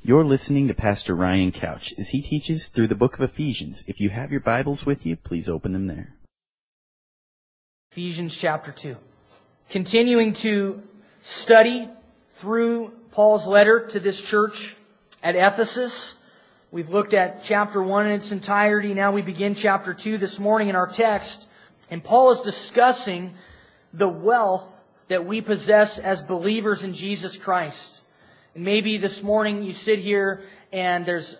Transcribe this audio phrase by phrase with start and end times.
[0.00, 3.82] You're listening to Pastor Ryan Couch as he teaches through the book of Ephesians.
[3.86, 6.14] If you have your Bibles with you, please open them there.
[7.92, 8.94] Ephesians chapter 2.
[9.72, 10.80] Continuing to
[11.42, 11.90] study
[12.40, 14.54] through Paul's letter to this church
[15.22, 16.14] at Ephesus.
[16.70, 18.94] We've looked at chapter 1 in its entirety.
[18.94, 21.44] Now we begin chapter 2 this morning in our text.
[21.90, 23.34] And Paul is discussing
[23.92, 24.70] the wealth
[25.08, 27.97] that we possess as believers in Jesus Christ.
[28.58, 30.40] And maybe this morning you sit here
[30.72, 31.32] and there's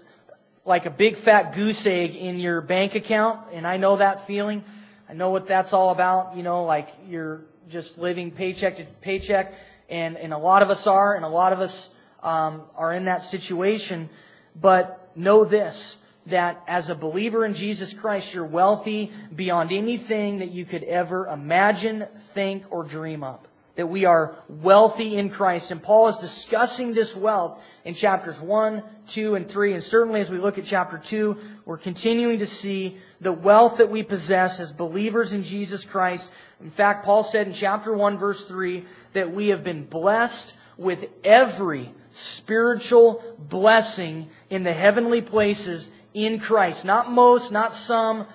[0.65, 4.63] like a big fat goose egg in your bank account, and I know that feeling.
[5.09, 6.37] I know what that's all about.
[6.37, 9.47] You know, like you're just living paycheck to paycheck,
[9.89, 11.89] and and a lot of us are, and a lot of us
[12.23, 14.09] um, are in that situation.
[14.55, 15.97] But know this:
[16.31, 21.27] that as a believer in Jesus Christ, you're wealthy beyond anything that you could ever
[21.27, 23.48] imagine, think, or dream up
[23.79, 25.71] that we are wealthy in Christ.
[25.71, 28.83] And Paul is discussing this wealth in chapters 1,
[29.15, 29.75] 2, and 3.
[29.75, 33.89] And certainly as we look at chapter 2, we're continuing to see the wealth that
[33.89, 36.29] we possess as believers in Jesus Christ.
[36.61, 40.99] In fact, Paul said in chapter 1, verse 3, that we have been blessed with
[41.23, 41.95] every
[42.39, 46.85] spiritual blessing in the heavenly places in Christ.
[46.85, 48.27] Not most, not some,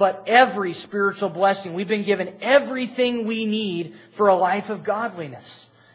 [0.00, 1.74] but every spiritual blessing.
[1.74, 5.44] We've been given everything we need for a life of godliness.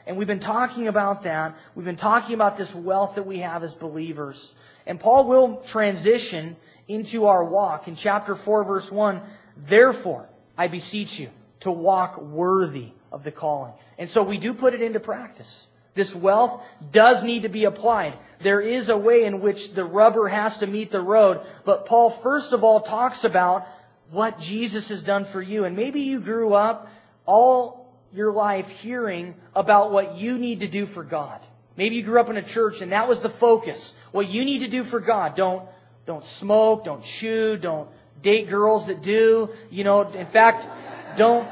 [0.06, 1.56] And we've been talking about that.
[1.76, 4.40] We've been talking about this wealth that we have as believers.
[4.86, 6.56] And Paul will transition
[6.88, 9.24] into our walk in chapter 4 verse 1.
[9.68, 11.30] Therefore, I beseech you
[11.62, 13.74] to walk worthy of the calling.
[13.98, 15.52] And so we do put it into practice.
[15.96, 16.62] This wealth
[16.94, 18.20] does need to be applied.
[18.44, 22.20] There is a way in which the rubber has to meet the road, but Paul
[22.22, 23.64] first of all talks about
[24.12, 25.66] what Jesus has done for you.
[25.66, 26.88] And maybe you grew up
[27.26, 31.42] all your life hearing about what you need to do for God.
[31.78, 33.94] Maybe you grew up in a church and that was the focus.
[34.12, 35.36] What you need to do for God.
[35.36, 35.68] Don't,
[36.06, 37.90] don't smoke, don't chew, don't
[38.24, 39.50] date girls that do.
[39.70, 41.50] You know, in fact, don't,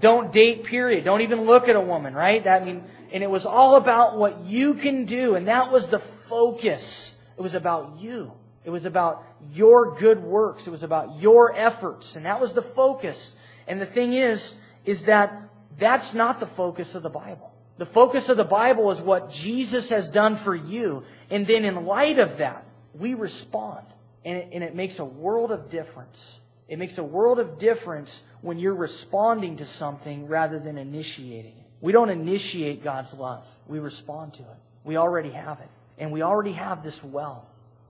[0.00, 1.04] don't date period.
[1.04, 2.44] Don't even look at a woman, right?
[2.44, 5.86] That I mean, and it was all about what you can do and that was
[5.90, 7.12] the focus.
[7.36, 8.30] It was about you.
[8.64, 10.66] It was about your good works.
[10.66, 12.14] It was about your efforts.
[12.16, 13.34] And that was the focus.
[13.66, 14.54] And the thing is,
[14.84, 17.52] is that that's not the focus of the Bible.
[17.78, 21.02] The focus of the Bible is what Jesus has done for you.
[21.30, 22.64] And then in light of that,
[22.98, 23.86] we respond.
[24.24, 26.18] And it, and it makes a world of difference.
[26.68, 31.66] It makes a world of difference when you're responding to something rather than initiating it.
[31.80, 33.44] We don't initiate God's love.
[33.68, 34.58] We respond to it.
[34.84, 35.68] We already have it.
[35.98, 37.44] And we already have this wealth.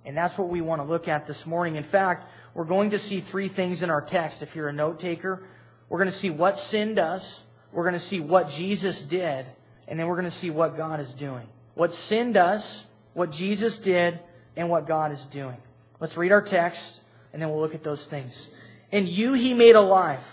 [0.05, 1.77] And that's what we want to look at this morning.
[1.77, 4.43] In fact, we're going to see three things in our text.
[4.43, 5.43] If you're a note taker,
[5.89, 7.41] we're going to see what sin does,
[7.73, 9.47] we're going to see what Jesus did,
[9.89, 11.47] and then we're going to see what God is doing.
[11.75, 12.85] What sin does,
[13.15, 14.21] what Jesus did,
[14.57, 15.57] and what God is doing.
[16.01, 17.01] Let's read our text,
[17.33, 18.49] and then we'll look at those things.
[18.93, 20.25] And you he made alive,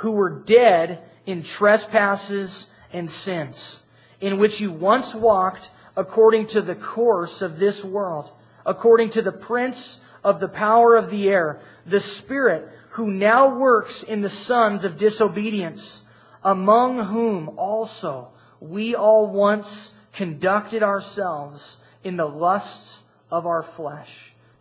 [0.00, 3.78] who were dead in trespasses and sins,
[4.20, 5.64] in which you once walked
[5.96, 8.30] according to the course of this world
[8.68, 14.04] according to the prince of the power of the air, the Spirit who now works
[14.06, 16.02] in the sons of disobedience,
[16.44, 18.28] among whom also
[18.60, 22.98] we all once conducted ourselves in the lusts
[23.30, 24.08] of our flesh,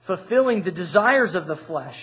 [0.05, 1.97] fulfilling the desires of the flesh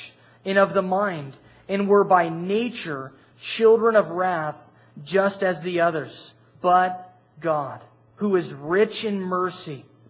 [0.44, 1.34] and of the mind,
[1.70, 3.12] and were by nature
[3.56, 4.56] children of wrath,
[5.04, 6.34] just as the others.
[6.60, 7.10] But
[7.40, 7.80] God,
[8.16, 9.86] who is rich in mercy,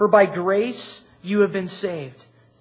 [0.00, 2.16] For by grace you have been saved,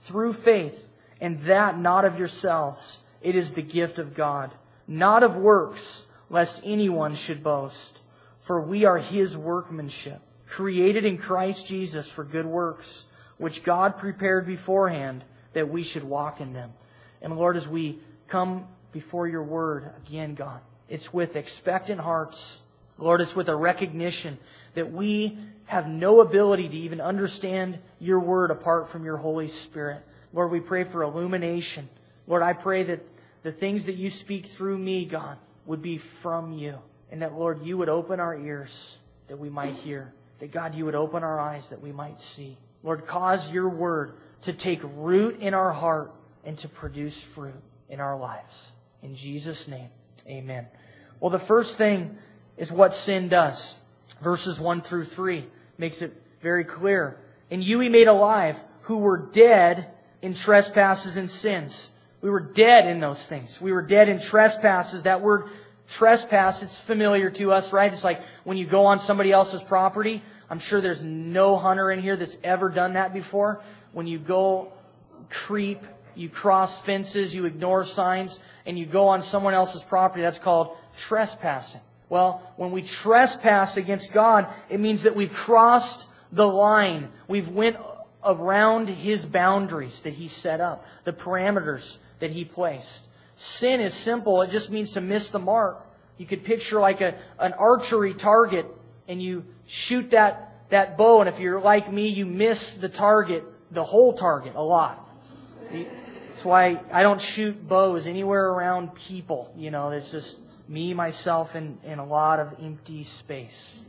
[0.10, 0.74] through faith,
[1.22, 2.98] and that not of yourselves.
[3.22, 4.52] It is the gift of God,
[4.90, 8.00] not of works, lest anyone should boast.
[8.46, 10.19] For we are his workmanship,
[10.54, 13.06] created in Christ Jesus for good works,
[13.38, 15.24] which God prepared beforehand
[15.54, 16.74] that we should walk in them.
[17.22, 20.60] And Lord, as we come before your word again, God,
[20.90, 22.60] it's with expectant hearts.
[23.00, 24.38] Lord, it's with a recognition
[24.75, 30.04] that we have no ability to even understand your word apart from your Holy Spirit.
[30.34, 31.90] Lord, we pray for illumination.
[32.28, 33.01] Lord, I pray that
[33.44, 36.75] the things that you speak through me, God, would be from you.
[37.12, 38.72] And that, Lord, you would open our ears
[39.28, 40.13] that we might hear.
[40.40, 42.57] That, God, you would open our eyes that we might see.
[42.84, 44.13] Lord, cause your word
[44.44, 46.12] to take root in our heart
[46.44, 47.56] and to produce fruit
[47.90, 48.51] in our lives.
[49.01, 49.90] In Jesus' name,
[50.28, 50.68] amen.
[51.19, 52.18] Well, the first thing
[52.60, 53.74] is what sin does.
[54.24, 55.48] Verses 1 through 3
[55.78, 56.14] makes it
[56.44, 57.18] very clear.
[57.50, 59.92] And you he made alive who were dead
[60.22, 61.90] in trespasses and sins.
[62.22, 63.58] We were dead in those things.
[63.62, 65.06] We were dead in trespasses.
[65.06, 65.46] That word
[65.98, 67.92] trespass, it's familiar to us, right?
[67.92, 70.22] It's like when you go on somebody else's property.
[70.50, 73.62] I'm sure there's no hunter in here that's ever done that before.
[73.94, 74.74] When you go
[75.48, 75.80] creep,
[76.16, 80.76] you cross fences, you ignore signs, and you go on someone else's property, that's called
[81.08, 81.82] trespassing.
[82.10, 87.10] Well, when we trespass against God, it means that we've crossed the line.
[87.28, 87.78] We've went
[88.24, 91.88] around His boundaries that He set up, the parameters
[92.20, 92.88] that He placed.
[93.60, 94.42] Sin is simple.
[94.42, 95.78] It just means to miss the mark.
[96.18, 98.66] You could picture like a, an archery target
[99.08, 103.44] and you shoot that, that bow and if you're like me, you miss the target,
[103.72, 105.08] the whole target a lot.
[105.72, 109.54] That's why I don't shoot bows anywhere around people.
[109.56, 110.36] You know, it's just
[110.69, 113.80] me, myself, and, and a lot of empty space.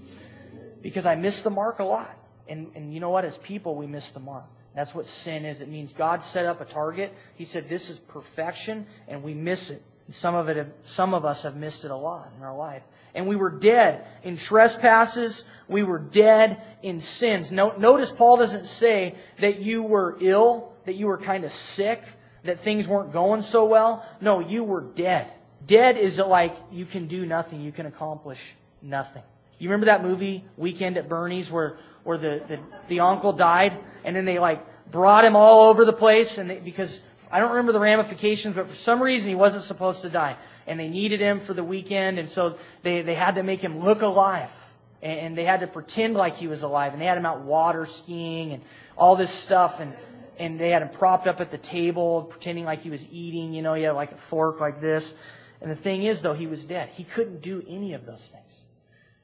[0.83, 2.17] Because I miss the mark a lot.
[2.49, 3.25] And, and you know what?
[3.25, 4.47] As people, we miss the mark.
[4.75, 5.61] That's what sin is.
[5.61, 7.13] It means God set up a target.
[7.37, 9.83] He said this is perfection, and we miss it.
[10.07, 12.57] And some of it, have, some of us have missed it a lot in our
[12.57, 12.83] life.
[13.15, 15.45] And we were dead in trespasses.
[15.69, 17.51] We were dead in sins.
[17.53, 21.99] notice Paul doesn't say that you were ill, that you were kind of sick,
[22.45, 24.05] that things weren't going so well.
[24.21, 25.33] No, you were dead.
[25.67, 28.39] Dead is like you can do nothing, you can accomplish
[28.83, 29.23] nothing.
[29.59, 32.59] You remember that movie Weekend at Bernie's where where the the,
[32.89, 34.61] the uncle died and then they like
[34.91, 36.99] brought him all over the place and they, because
[37.31, 40.37] I don't remember the ramifications, but for some reason he wasn't supposed to die.
[40.67, 43.81] And they needed him for the weekend and so they they had to make him
[43.81, 44.51] look alive.
[45.03, 47.87] And they had to pretend like he was alive and they had him out water
[48.03, 48.63] skiing and
[48.97, 49.95] all this stuff and
[50.39, 53.63] and they had him propped up at the table pretending like he was eating you
[53.63, 55.11] know he had like a fork like this
[55.61, 56.89] and the thing is, though, he was dead.
[56.91, 58.45] He couldn't do any of those things.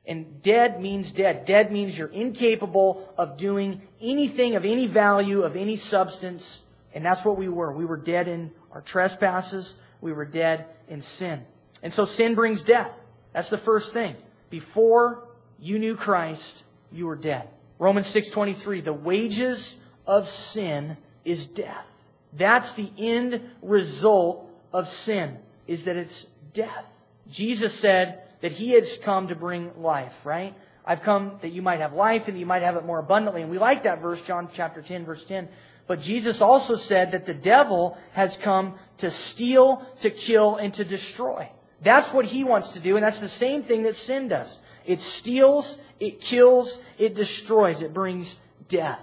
[0.07, 1.47] And dead means dead.
[1.47, 6.61] Dead means you're incapable of doing anything of any value, of any substance.
[6.95, 7.73] And that's what we were.
[7.73, 9.73] We were dead in our trespasses.
[10.01, 11.41] We were dead in sin.
[11.83, 12.93] And so sin brings death.
[13.33, 14.15] That's the first thing.
[14.51, 15.25] Before
[15.59, 16.63] you knew Christ,
[16.93, 17.49] you were dead.
[17.79, 21.85] Romans 6:23, the wages of sin is death.
[22.39, 26.85] That's the end result of sin is that it's death.
[27.31, 30.55] Jesus said that He has come to bring life, right?
[30.85, 33.43] I've come that you might have life and that you might have it more abundantly.
[33.43, 35.49] And we like that verse, John chapter 10, verse 10.
[35.89, 40.85] But Jesus also said that the devil has come to steal, to kill, and to
[40.85, 41.49] destroy.
[41.85, 44.57] That's what he wants to do, and that's the same thing that sin does.
[44.85, 48.33] It steals, it kills, it destroys, it brings
[48.69, 49.01] death.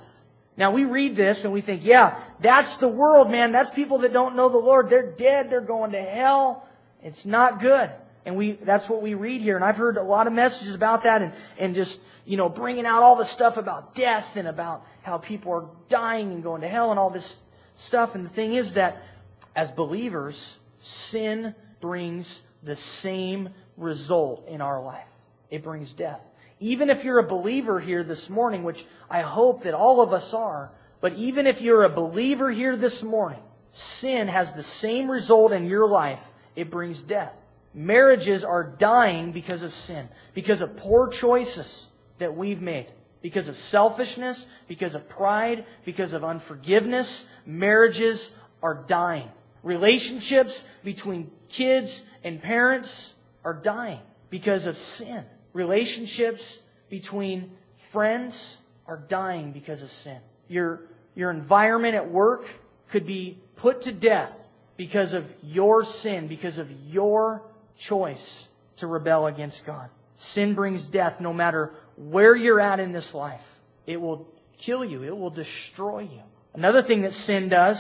[0.55, 3.51] Now we read this and we think, yeah, that's the world, man.
[3.51, 4.89] That's people that don't know the Lord.
[4.89, 5.47] They're dead.
[5.49, 6.67] They're going to hell.
[7.01, 7.91] It's not good.
[8.25, 9.55] And we, that's what we read here.
[9.55, 12.85] And I've heard a lot of messages about that and, and just, you know, bringing
[12.85, 16.69] out all the stuff about death and about how people are dying and going to
[16.69, 17.35] hell and all this
[17.87, 18.11] stuff.
[18.13, 18.97] And the thing is that
[19.55, 20.39] as believers,
[21.09, 25.07] sin brings the same result in our life.
[25.49, 26.21] It brings death.
[26.59, 28.77] Even if you're a believer here this morning, which
[29.09, 30.71] I hope that all of us are,
[31.01, 33.41] but even if you're a believer here this morning,
[33.99, 36.19] sin has the same result in your life.
[36.55, 37.33] It brings death.
[37.73, 41.87] Marriages are dying because of sin, because of poor choices
[42.19, 47.25] that we've made, because of selfishness, because of pride, because of unforgiveness.
[47.45, 48.29] Marriages
[48.61, 49.27] are dying.
[49.63, 53.13] Relationships between kids and parents
[53.43, 53.99] are dying
[54.29, 55.25] because of sin.
[55.53, 56.41] Relationships
[56.89, 57.51] between
[57.91, 58.57] friends
[58.87, 60.19] are dying because of sin.
[60.47, 60.81] Your,
[61.15, 62.41] your environment at work
[62.91, 64.33] could be put to death
[64.77, 67.43] because of your sin, because of your
[67.87, 68.45] choice
[68.77, 69.89] to rebel against God.
[70.31, 73.41] Sin brings death no matter where you're at in this life.
[73.85, 74.27] It will
[74.65, 75.03] kill you.
[75.03, 76.21] It will destroy you.
[76.53, 77.77] Another thing that sin does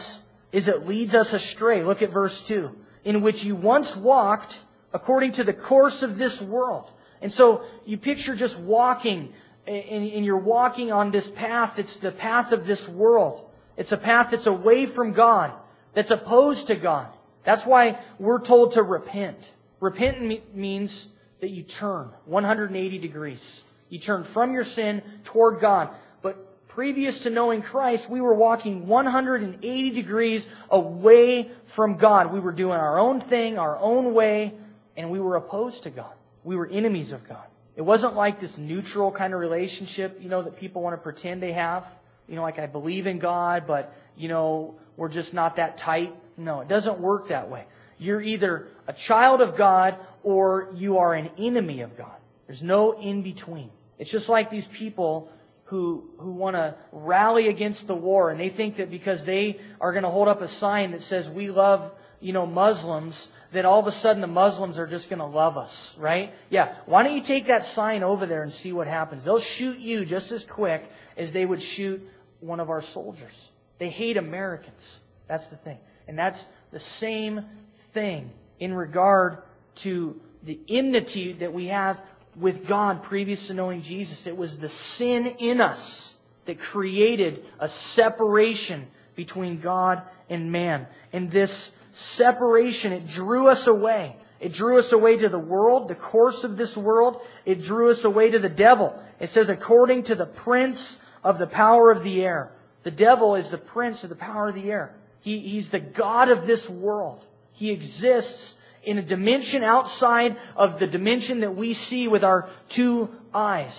[0.51, 1.83] is it leads us astray.
[1.83, 2.69] Look at verse 2.
[3.05, 4.53] In which you once walked
[4.93, 6.85] according to the course of this world.
[7.23, 9.31] And so you picture just walking,
[9.65, 11.79] and, you're walking on this path.
[11.79, 13.49] It's the path of this world.
[13.77, 15.57] It's a path that's away from God,
[15.95, 17.13] that's opposed to God.
[17.45, 19.37] That's why we're told to repent.
[19.79, 21.07] Repent means
[21.41, 23.61] that you turn 180 degrees.
[23.89, 25.01] You turn from your sin
[25.31, 25.95] toward God.
[26.21, 32.33] But previous to knowing Christ, we were walking 180 degrees away from God.
[32.33, 34.53] We were doing our own thing, our own way,
[34.97, 36.13] and we were opposed to God.
[36.43, 37.45] We were enemies of God.
[37.75, 41.41] It wasn't like this neutral kind of relationship, you know, that people want to pretend
[41.41, 41.85] they have.
[42.27, 46.13] you know, like I believe in God, but, you know, we're just not that tight.
[46.37, 47.65] No, it doesn't work that way.
[47.97, 52.15] You're either a child of God or you are an enemy of God.
[52.47, 53.69] There's no in between.
[53.97, 55.29] It's just like these people
[55.65, 59.91] who, who want to rally against the war and they think that because they are
[59.91, 63.79] going to hold up a sign that says we love, you know, Muslims, that all
[63.79, 66.31] of a sudden the Muslims are just going to love us, right?
[66.49, 66.77] Yeah.
[66.85, 69.25] Why don't you take that sign over there and see what happens?
[69.25, 70.81] They'll shoot you just as quick
[71.17, 72.01] as they would shoot
[72.39, 73.33] one of our soldiers.
[73.79, 74.81] They hate Americans.
[75.27, 75.77] That's the thing.
[76.07, 77.45] And that's the same
[77.93, 79.37] thing in regard
[79.83, 81.97] to the enmity that we have
[82.39, 84.23] with God previous to knowing Jesus.
[84.25, 86.11] It was the sin in us
[86.45, 90.87] that created a separation between God and man.
[91.11, 91.69] And this
[92.15, 94.15] separation, it drew us away.
[94.39, 97.21] It drew us away to the world, the course of this world.
[97.45, 98.99] It drew us away to the devil.
[99.19, 102.51] It says, according to the prince of the power of the air.
[102.83, 104.93] The devil is the prince of the power of the air.
[105.21, 107.21] He, he's the God of this world.
[107.53, 113.07] He exists in a dimension outside of the dimension that we see with our two
[113.33, 113.73] eyes.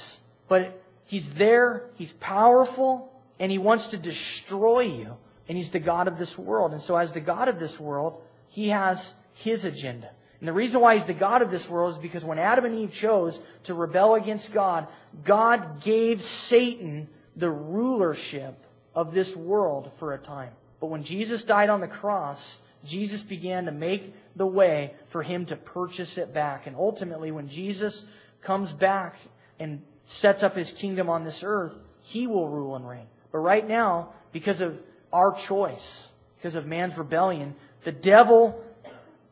[0.48, 5.12] But He's there, He's powerful, and He wants to destroy you.
[5.48, 6.72] And He's the God of this world.
[6.72, 10.10] And so as the God of this world, He has His agenda.
[10.40, 12.74] And the reason why He's the God of this world is because when Adam and
[12.74, 14.88] Eve chose to rebel against God,
[15.26, 18.54] God gave Satan the rulership
[18.94, 20.52] of this world for a time.
[20.80, 22.38] But when Jesus died on the cross,
[22.86, 24.02] Jesus began to make
[24.36, 26.66] the way for him to purchase it back.
[26.66, 28.04] And ultimately, when Jesus
[28.46, 29.14] comes back
[29.58, 29.80] and
[30.18, 31.72] sets up his kingdom on this earth,
[32.02, 33.06] he will rule and reign.
[33.32, 34.74] But right now, because of
[35.14, 37.54] our choice, because of man's rebellion,
[37.84, 38.60] the devil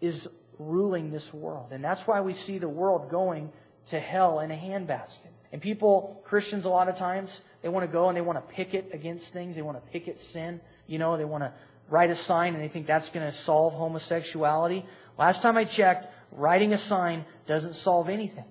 [0.01, 1.73] is ruling this world.
[1.73, 3.51] And that's why we see the world going
[3.91, 5.29] to hell in a handbasket.
[5.51, 8.55] And people, Christians, a lot of times, they want to go and they want to
[8.55, 9.57] picket against things.
[9.57, 10.61] They want to picket sin.
[10.87, 11.53] You know, they want to
[11.91, 14.87] write a sign and they think that's going to solve homosexuality.
[15.19, 18.47] Last time I checked, writing a sign doesn't solve anything.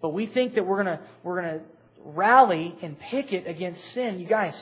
[0.00, 1.64] But we think that we're going to, we're going to
[2.04, 4.18] rally and picket against sin.
[4.18, 4.60] You guys,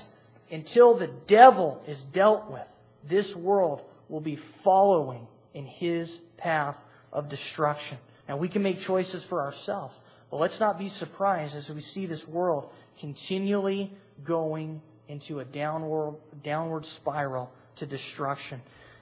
[0.52, 2.66] until the devil is dealt with,
[3.08, 6.76] this world will be following in his path
[7.12, 7.98] of destruction.
[8.28, 9.94] Now we can make choices for ourselves,
[10.30, 13.92] but let's not be surprised as we see this world continually
[14.24, 18.60] going into a downward, downward spiral to destruction.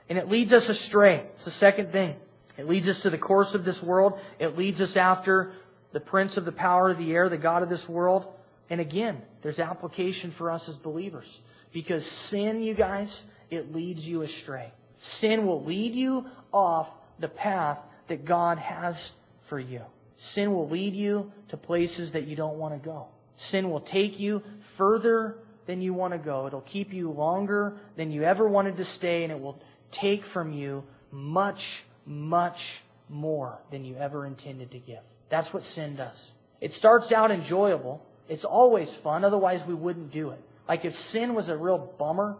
[0.08, 1.26] And it leads us astray.
[1.34, 2.16] It's the second thing.
[2.56, 4.14] It leads us to the course of this world.
[4.38, 5.52] It leads us after
[5.92, 8.26] the prince of the power of the air, the God of this world.
[8.70, 11.26] And again, there's application for us as believers.
[11.72, 14.72] Because sin, you guys, it leads you astray.
[15.18, 18.94] Sin will lead you off the path that God has
[19.48, 19.82] for you.
[20.34, 23.06] Sin will lead you to places that you don't want to go.
[23.48, 24.42] Sin will take you
[24.76, 25.36] further
[25.66, 26.46] than you want to go.
[26.46, 29.60] It'll keep you longer than you ever wanted to stay, and it will
[30.00, 31.60] take from you much,
[32.04, 32.58] much
[33.08, 35.02] more than you ever intended to give.
[35.30, 36.30] That's what sin does.
[36.60, 38.02] It starts out enjoyable.
[38.30, 40.38] It's always fun, otherwise we wouldn't do it.
[40.68, 42.36] Like if sin was a real bummer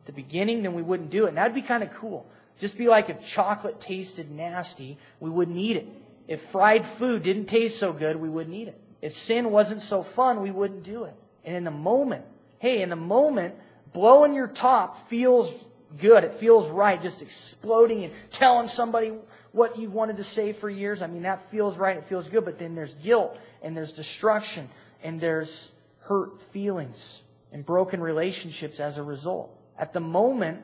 [0.00, 1.30] at the beginning, then we wouldn't do it.
[1.30, 2.26] And that'd be kind of cool.
[2.60, 5.86] Just be like if chocolate tasted nasty, we wouldn't eat it.
[6.28, 8.80] If fried food didn't taste so good, we wouldn't eat it.
[9.02, 11.14] If sin wasn't so fun, we wouldn't do it.
[11.44, 12.24] And in the moment,
[12.60, 13.56] hey, in the moment,
[13.92, 15.52] blowing your top feels
[16.00, 16.22] good.
[16.22, 19.12] It feels right, just exploding and telling somebody
[19.50, 21.02] what you've wanted to say for years.
[21.02, 21.96] I mean, that feels right.
[21.96, 22.44] It feels good.
[22.44, 24.70] But then there's guilt and there's destruction
[25.02, 27.20] and there's hurt feelings
[27.52, 29.50] and broken relationships as a result.
[29.78, 30.60] At the moment,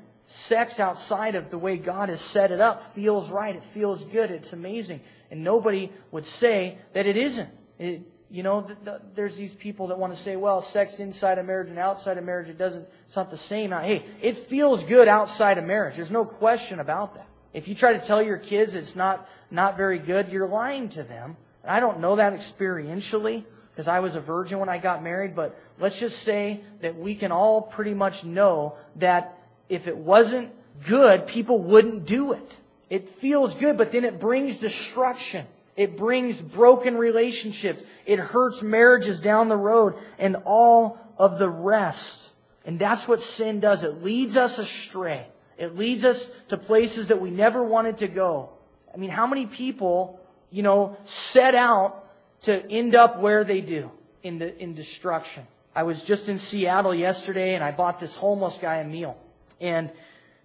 [0.46, 3.56] sex outside of the way God has set it up feels right.
[3.56, 4.30] It feels good.
[4.30, 5.00] It's amazing.
[5.30, 7.50] And nobody would say that it isn't.
[7.78, 11.38] It, you know, the, the, there's these people that want to say, well, sex inside
[11.38, 13.70] of marriage and outside of marriage, it doesn't, it's not the same.
[13.70, 15.96] Hey, it feels good outside of marriage.
[15.96, 17.26] There's no question about that.
[17.54, 21.04] If you try to tell your kids it's not, not very good, you're lying to
[21.04, 21.36] them.
[21.66, 23.44] I don't know that experientially
[23.78, 27.16] because I was a virgin when I got married, but let's just say that we
[27.16, 30.50] can all pretty much know that if it wasn't
[30.88, 32.52] good, people wouldn't do it.
[32.90, 35.46] It feels good, but then it brings destruction.
[35.76, 37.78] It brings broken relationships.
[38.04, 42.30] It hurts marriages down the road and all of the rest.
[42.64, 43.84] And that's what sin does.
[43.84, 45.28] It leads us astray.
[45.56, 48.48] It leads us to places that we never wanted to go.
[48.92, 50.18] I mean, how many people,
[50.50, 50.96] you know,
[51.30, 52.06] set out
[52.44, 53.90] to end up where they do
[54.22, 55.46] in the, in destruction?
[55.74, 59.16] I was just in Seattle yesterday and I bought this homeless guy a meal.
[59.60, 59.92] And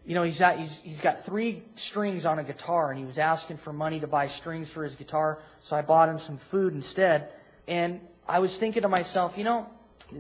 [0.06, 3.18] you know, he's got, he's, he's got three strings on a guitar and he was
[3.18, 5.40] asking for money to buy strings for his guitar.
[5.70, 7.30] So I bought him some food instead.
[7.68, 9.68] And I was thinking to myself, you know,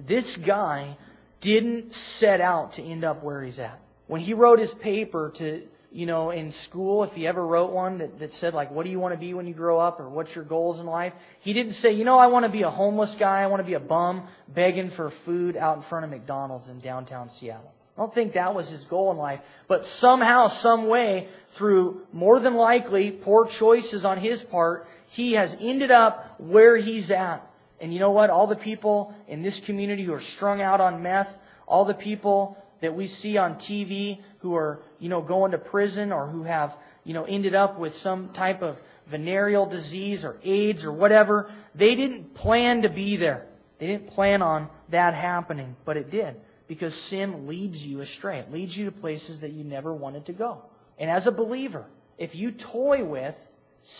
[0.07, 0.97] this guy
[1.41, 3.79] didn't set out to end up where he's at.
[4.07, 5.63] When he wrote his paper to,
[5.93, 8.89] you know, in school, if he ever wrote one that, that said, like, what do
[8.89, 11.13] you want to be when you grow up or what's your goals in life?
[11.41, 13.41] He didn't say, you know, I want to be a homeless guy.
[13.43, 16.79] I want to be a bum begging for food out in front of McDonald's in
[16.79, 17.71] downtown Seattle.
[17.95, 19.39] I don't think that was his goal in life.
[19.67, 21.27] But somehow, some way,
[21.59, 27.11] through more than likely poor choices on his part, he has ended up where he's
[27.11, 27.47] at.
[27.79, 28.31] And you know what?
[28.31, 31.29] All the people in this community who are strung out on meth,
[31.67, 36.11] all the people that we see on TV who are, you know, going to prison
[36.11, 36.71] or who have,
[37.05, 38.75] you know, ended up with some type of
[39.09, 43.47] venereal disease or AIDS or whatever, they didn't plan to be there.
[43.79, 46.35] They didn't plan on that happening, but it did.
[46.67, 48.39] Because sin leads you astray.
[48.39, 50.63] It leads you to places that you never wanted to go.
[50.99, 51.85] And as a believer,
[52.17, 53.35] if you toy with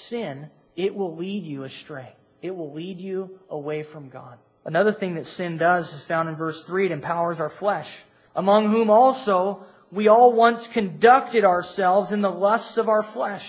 [0.09, 2.13] sin, it will lead you astray.
[2.41, 4.37] It will lead you away from God.
[4.65, 6.87] Another thing that sin does is found in verse 3.
[6.87, 7.87] It empowers our flesh,
[8.35, 13.43] among whom also we all once conducted ourselves in the lusts of our flesh,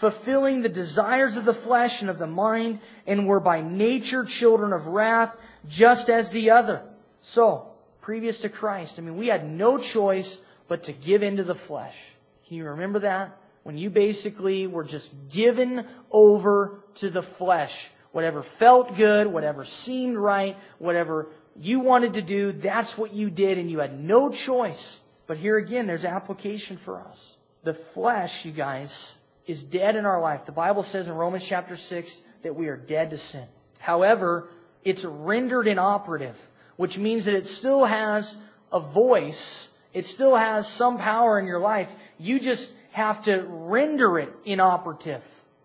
[0.00, 4.72] fulfilling the desires of the flesh and of the mind, and were by nature children
[4.72, 5.34] of wrath,
[5.68, 6.82] just as the other.
[7.20, 7.68] So,
[8.00, 10.36] previous to Christ, I mean, we had no choice
[10.68, 11.94] but to give into the flesh.
[12.48, 13.36] Can you remember that?
[13.62, 17.72] When you basically were just given over to the flesh.
[18.12, 23.58] Whatever felt good, whatever seemed right, whatever you wanted to do, that's what you did
[23.58, 24.96] and you had no choice.
[25.26, 27.18] But here again, there's application for us.
[27.64, 28.92] The flesh, you guys,
[29.46, 30.42] is dead in our life.
[30.46, 33.46] The Bible says in Romans chapter 6 that we are dead to sin.
[33.78, 34.48] However,
[34.84, 36.36] it's rendered inoperative,
[36.76, 38.34] which means that it still has
[38.72, 39.68] a voice.
[39.92, 41.88] It still has some power in your life.
[42.18, 45.22] You just have to render it inoperative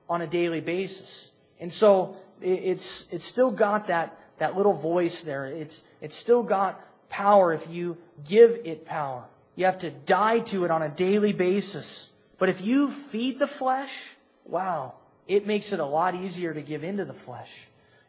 [0.10, 1.30] on a daily basis.
[1.60, 5.48] And so it's, it's still got that, that little voice there.
[5.48, 6.80] It's, it's still got
[7.10, 7.98] power if you
[8.30, 9.26] give it power.
[9.56, 12.10] You have to die to it on a daily basis.
[12.40, 13.90] But if you feed the flesh,
[14.46, 14.96] wow,
[15.28, 17.50] it makes it a lot easier to give into the flesh.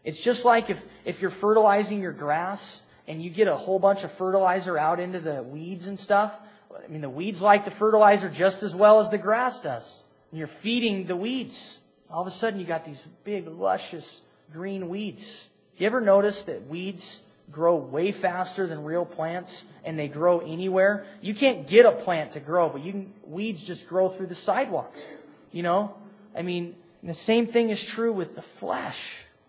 [0.05, 4.01] It's just like if, if you're fertilizing your grass and you get a whole bunch
[4.05, 6.33] of fertilizer out into the weeds and stuff.
[6.73, 10.03] I mean, the weeds like the fertilizer just as well as the grass does.
[10.31, 11.79] And you're feeding the weeds.
[12.11, 14.21] All of a sudden, you got these big, luscious
[14.53, 15.27] green weeds.
[15.79, 21.07] You ever notice that weeds grow way faster than real plants and they grow anywhere?
[21.21, 24.35] You can't get a plant to grow, but you can, weeds just grow through the
[24.35, 24.93] sidewalk.
[25.53, 25.95] You know?
[26.37, 28.97] I mean, the same thing is true with the flesh.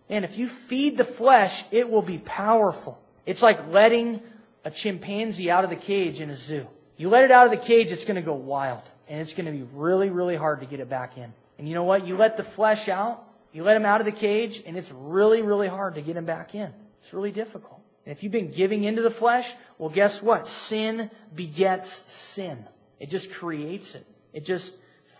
[0.08, 2.98] And if you feed the flesh, it will be powerful.
[3.26, 4.20] It's like letting
[4.64, 6.66] a chimpanzee out of the cage in a zoo.
[6.96, 8.82] You let it out of the cage, it's going to go wild.
[9.08, 11.32] And it's going to be really, really hard to get it back in.
[11.58, 12.06] And you know what?
[12.06, 15.42] You let the flesh out, you let him out of the cage, and it's really,
[15.42, 16.72] really hard to get him back in.
[17.02, 17.80] It's really difficult.
[18.06, 19.44] And if you've been giving into the flesh,
[19.78, 20.46] well, guess what?
[20.68, 21.88] Sin begets
[22.34, 22.64] sin.
[22.98, 24.06] It just creates it.
[24.32, 24.70] It just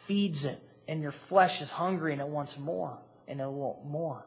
[0.07, 0.59] feeds it.
[0.89, 2.99] And your flesh is hungry and it wants more.
[3.29, 4.25] And it wants more.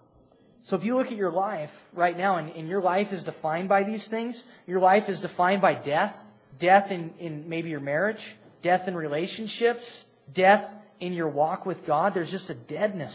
[0.64, 3.68] So if you look at your life right now, and, and, your life is defined
[3.68, 6.16] by these things, your life is defined by death,
[6.58, 8.22] death in, in maybe your marriage,
[8.62, 9.84] death in relationships,
[10.34, 10.64] death
[11.02, 12.14] in your walk with God.
[12.14, 13.14] There's just a deadness.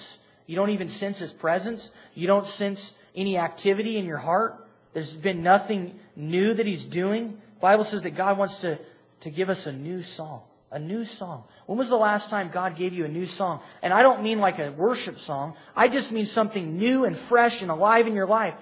[0.49, 1.89] You don't even sense His presence.
[2.15, 4.55] You don't sense any activity in your heart.
[4.95, 7.37] There's been nothing new that He's doing.
[7.57, 8.79] The Bible says that God wants to,
[9.21, 10.43] to give us a new song.
[10.71, 11.45] A new song.
[11.67, 13.61] When was the last time God gave you a new song?
[13.83, 15.55] And I don't mean like a worship song.
[15.77, 18.55] I just mean something new and fresh and alive in your life.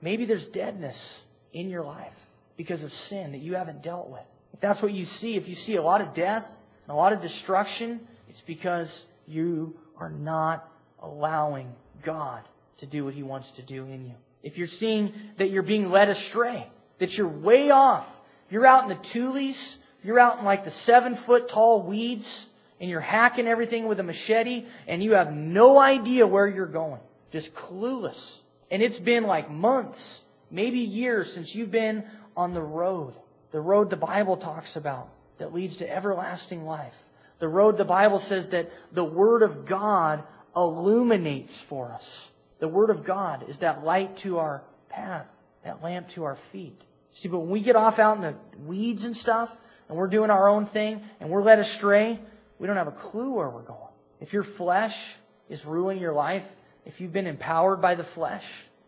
[0.00, 0.96] Maybe there's deadness
[1.52, 2.12] in your life
[2.56, 4.26] because of sin that you haven't dealt with.
[4.52, 7.12] If that's what you see, if you see a lot of death and a lot
[7.12, 10.68] of destruction, it's because you are not
[11.02, 11.68] allowing
[12.04, 12.42] God
[12.78, 14.14] to do what He wants to do in you.
[14.42, 16.66] If you're seeing that you're being led astray,
[17.00, 18.06] that you're way off,
[18.50, 22.46] you're out in the tules, you're out in like the seven foot tall weeds
[22.80, 27.00] and you're hacking everything with a machete and you have no idea where you're going.
[27.32, 28.18] Just clueless.
[28.70, 32.04] And it's been like months, maybe years since you've been
[32.36, 33.14] on the road.
[33.52, 35.08] The road the Bible talks about
[35.38, 36.92] that leads to everlasting life.
[37.40, 40.24] The road the Bible says that the Word of God
[40.58, 42.04] illuminates for us.
[42.60, 45.26] The Word of God is that light to our path,
[45.64, 46.80] that lamp to our feet.
[47.14, 48.34] See, but when we get off out in the
[48.66, 49.48] weeds and stuff,
[49.88, 52.20] and we're doing our own thing and we're led astray,
[52.58, 53.78] we don't have a clue where we're going.
[54.20, 54.94] If your flesh
[55.48, 56.44] is ruling your life,
[56.84, 58.44] if you've been empowered by the flesh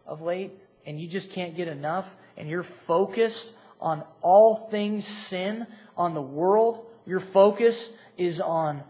[0.07, 0.53] of late
[0.87, 2.07] and you just can't get enough
[2.37, 8.83] and you're focused on all things sin, on the world, your focus is on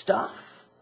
[0.00, 0.34] stuff,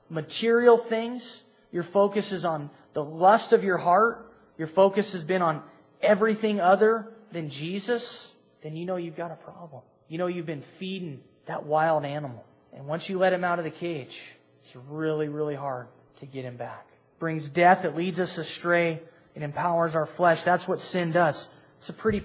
[0.09, 5.43] material things, your focus is on the lust of your heart, your focus has been
[5.43, 5.63] on
[6.01, 8.29] everything other than Jesus,
[8.63, 9.83] then you know you've got a problem.
[10.09, 12.45] You know you've been feeding that wild animal.
[12.73, 14.15] And once you let him out of the cage,
[14.63, 15.87] it's really, really hard
[16.21, 16.87] to get him back.
[16.89, 19.03] It brings death, it leads us astray,
[19.35, 20.39] it empowers our flesh.
[20.45, 21.45] That's what sin does.
[21.81, 22.23] It's a pretty,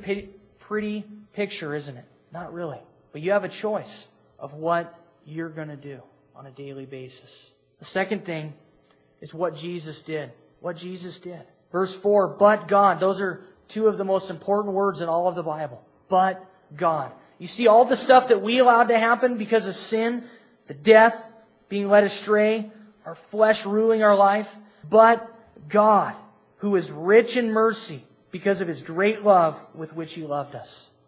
[0.68, 2.06] pretty picture, isn't it?
[2.32, 2.80] Not really.
[3.12, 4.06] But you have a choice
[4.38, 4.94] of what
[5.26, 6.00] you're going to do
[6.36, 7.32] on a daily basis.
[7.80, 8.54] The second thing
[9.22, 10.32] is what Jesus did.
[10.60, 11.42] What Jesus did.
[11.72, 13.00] Verse 4, but God.
[13.00, 13.42] Those are
[13.74, 15.82] two of the most important words in all of the Bible.
[16.10, 16.44] But
[16.78, 17.12] God.
[17.38, 20.24] You see all the stuff that we allowed to happen because of sin,
[20.68, 21.14] the death,
[21.70, 22.72] being led astray,
[23.06, 24.48] our flesh ruling our life.
[24.90, 25.30] But
[25.72, 26.16] God,
[26.58, 30.68] who is rich in mercy because of His great love with which He loved us.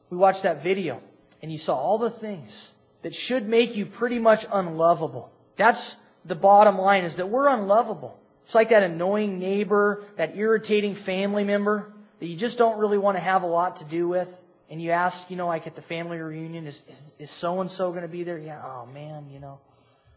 [0.10, 1.02] We watched that video
[1.42, 2.56] and you saw all the things
[3.04, 5.30] that should make you pretty much unlovable.
[5.58, 8.18] That's the bottom line is that we're unlovable.
[8.46, 13.18] It's like that annoying neighbor, that irritating family member that you just don't really want
[13.18, 14.28] to have a lot to do with.
[14.70, 16.82] And you ask, you know, like at the family reunion, is
[17.20, 18.38] is so and so going to be there?
[18.38, 19.60] Yeah, oh man, you know.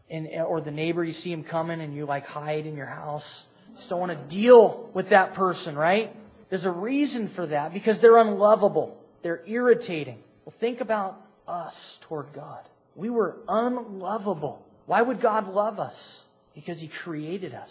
[0.09, 3.25] And or the neighbor, you see him coming, and you like hide in your house.
[3.75, 6.15] Just don't want to deal with that person, right?
[6.49, 8.97] There's a reason for that because they're unlovable.
[9.23, 10.19] They're irritating.
[10.45, 11.75] Well, think about us
[12.07, 12.63] toward God.
[12.95, 14.63] We were unlovable.
[14.85, 15.95] Why would God love us?
[16.53, 17.69] Because He created us.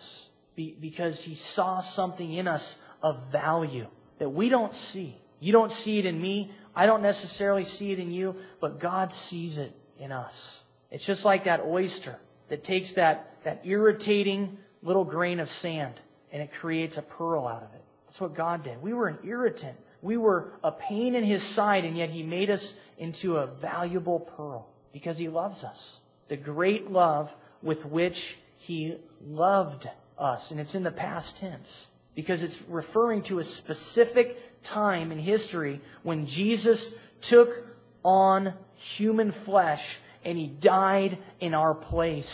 [0.57, 3.87] Be, because He saw something in us of value
[4.19, 5.17] that we don't see.
[5.41, 6.51] You don't see it in me.
[6.75, 10.33] I don't necessarily see it in you, but God sees it in us.
[10.91, 12.17] It's just like that oyster
[12.49, 15.95] that takes that, that irritating little grain of sand
[16.33, 17.85] and it creates a pearl out of it.
[18.07, 18.83] That's what God did.
[18.83, 19.77] We were an irritant.
[20.03, 24.21] We were a pain in His side, and yet He made us into a valuable
[24.37, 25.99] pearl because He loves us.
[26.29, 27.29] The great love
[27.63, 28.17] with which
[28.59, 29.87] He loved
[30.19, 30.47] us.
[30.51, 31.69] And it's in the past tense
[32.15, 34.29] because it's referring to a specific
[34.73, 36.93] time in history when Jesus
[37.29, 37.49] took
[38.03, 38.55] on
[38.97, 39.83] human flesh
[40.25, 42.31] and He died in our place.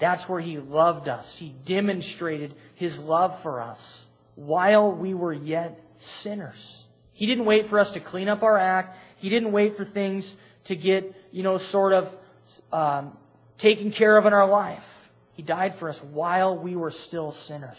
[0.00, 1.36] That's where He loved us.
[1.38, 3.78] He demonstrated His love for us
[4.34, 5.78] while we were yet
[6.22, 6.84] sinners.
[7.12, 8.96] He didn't wait for us to clean up our act.
[9.18, 10.34] He didn't wait for things
[10.66, 12.04] to get, you know, sort of
[12.72, 13.16] um,
[13.62, 14.82] taken care of in our life.
[15.34, 17.78] He died for us while we were still sinners.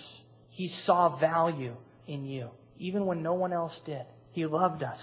[0.49, 1.75] He saw value
[2.07, 4.03] in you, even when no one else did.
[4.31, 4.99] He loved us.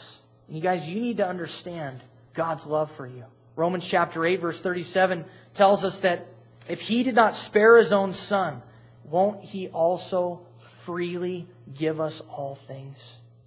[0.48, 2.02] And you guys, you need to understand
[2.36, 3.24] God's love for you.
[3.56, 6.26] Romans chapter 8, verse 37 tells us that
[6.68, 8.62] if He did not spare His own Son,
[9.04, 10.40] won't He also
[10.86, 11.46] freely
[11.78, 12.96] give us all things?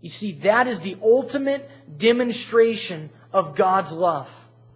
[0.01, 1.67] You see, that is the ultimate
[1.99, 4.27] demonstration of God's love.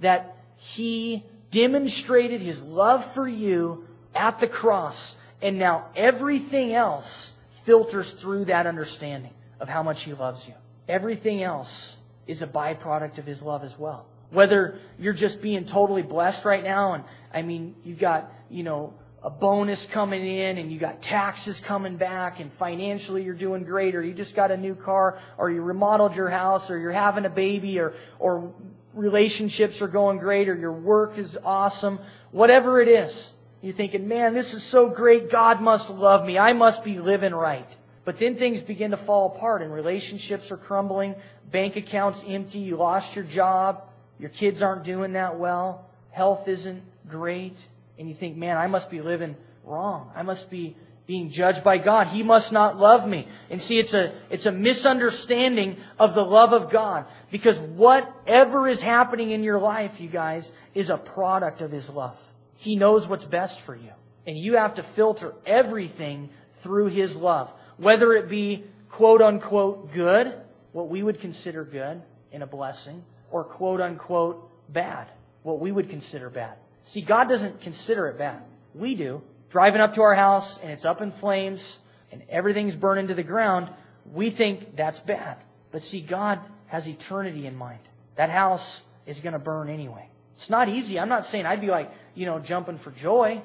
[0.02, 0.36] That
[0.76, 3.84] He demonstrated His love for you
[4.14, 7.32] at the cross, and now everything else
[7.66, 10.54] filters through that understanding of how much He loves you.
[10.88, 11.96] Everything else
[12.28, 14.06] is a byproduct of His love as well.
[14.32, 18.94] Whether you're just being totally blessed right now, and I mean, you've got, you know,
[19.24, 23.96] a bonus coming in and you got taxes coming back and financially you're doing great
[23.96, 27.26] or you just got a new car or you remodeled your house or you're having
[27.26, 28.54] a baby or, or
[28.98, 32.00] relationships are going great or your work is awesome,
[32.32, 33.32] whatever it is.
[33.62, 35.32] You're thinking, man, this is so great.
[35.32, 36.38] God must love me.
[36.38, 37.68] I must be living right.
[38.06, 41.16] But then things begin to fall apart and relationships are crumbling,
[41.52, 43.82] bank accounts empty, you lost your job,
[44.18, 47.56] your kids aren't doing that well, health isn't great
[48.00, 50.12] and you think, man, I must be living wrong.
[50.16, 50.78] I must be
[51.08, 52.08] being judged by God.
[52.08, 53.28] He must not love me.
[53.50, 57.06] And see, it's a, it's a misunderstanding of the love of God.
[57.32, 62.18] Because whatever is happening in your life, you guys, is a product of His love.
[62.58, 63.92] He knows what's best for you.
[64.28, 66.30] And you have to filter everything
[66.62, 67.50] through His love.
[67.78, 70.42] Whether it be quote unquote good,
[70.74, 72.02] what we would consider good
[72.34, 75.08] and a blessing, or quote unquote bad,
[75.44, 76.58] what we would consider bad.
[76.88, 78.42] See, God doesn't consider it bad.
[78.76, 79.22] We do.
[79.50, 81.64] Driving up to our house and it's up in flames
[82.12, 83.70] and everything's burning to the ground,
[84.14, 85.38] we think that's bad.
[85.72, 87.82] But see, God has eternity in mind.
[88.18, 90.10] That house is going to burn anyway.
[90.36, 91.00] It's not easy.
[91.00, 93.42] I'm not saying I'd be like, you know, jumping for joy.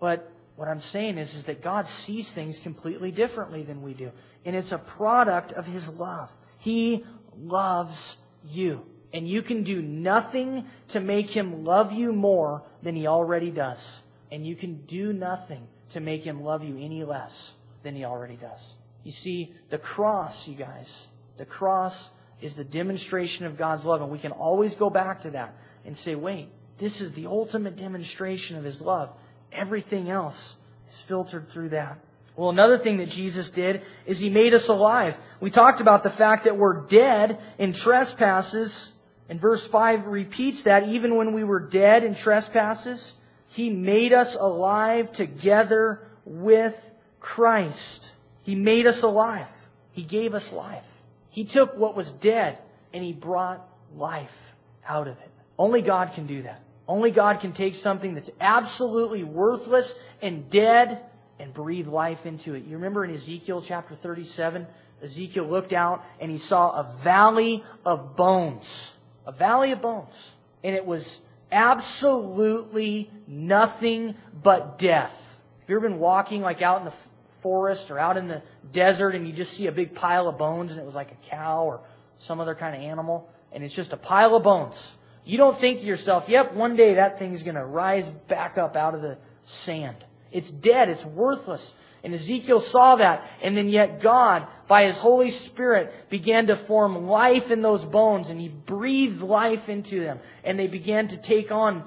[0.00, 4.10] But what I'm saying is, is that God sees things completely differently than we do.
[4.44, 6.28] And it's a product of His love.
[6.58, 7.04] He
[7.36, 8.82] loves you.
[9.12, 13.82] And you can do nothing to make him love you more than he already does.
[14.30, 17.32] And you can do nothing to make him love you any less
[17.82, 18.60] than he already does.
[19.04, 20.92] You see, the cross, you guys,
[21.38, 22.08] the cross
[22.42, 24.02] is the demonstration of God's love.
[24.02, 25.54] And we can always go back to that
[25.86, 29.10] and say, wait, this is the ultimate demonstration of his love.
[29.52, 30.54] Everything else
[30.88, 31.98] is filtered through that.
[32.36, 35.14] Well, another thing that Jesus did is he made us alive.
[35.40, 38.92] We talked about the fact that we're dead in trespasses
[39.28, 43.12] And verse 5 repeats that even when we were dead in trespasses,
[43.48, 46.74] He made us alive together with
[47.20, 48.00] Christ.
[48.42, 49.48] He made us alive.
[49.92, 50.84] He gave us life.
[51.30, 52.58] He took what was dead
[52.92, 54.28] and He brought life
[54.86, 55.30] out of it.
[55.58, 56.60] Only God can do that.
[56.86, 61.02] Only God can take something that's absolutely worthless and dead
[61.38, 62.64] and breathe life into it.
[62.64, 64.66] You remember in Ezekiel chapter 37,
[65.02, 68.68] Ezekiel looked out and he saw a valley of bones.
[69.26, 70.14] A valley of bones.
[70.64, 71.18] And it was
[71.50, 75.12] absolutely nothing but death.
[75.60, 76.94] Have you ever been walking like out in the
[77.42, 80.70] forest or out in the desert and you just see a big pile of bones
[80.70, 81.80] and it was like a cow or
[82.18, 84.80] some other kind of animal and it's just a pile of bones?
[85.24, 88.76] You don't think to yourself, yep, one day that thing's going to rise back up
[88.76, 89.18] out of the
[89.64, 89.96] sand.
[90.32, 90.88] It's dead.
[90.88, 91.70] It's worthless.
[92.04, 93.28] And Ezekiel saw that.
[93.42, 98.28] And then yet God, by His Holy Spirit, began to form life in those bones.
[98.28, 100.20] And He breathed life into them.
[100.44, 101.84] And they began to take on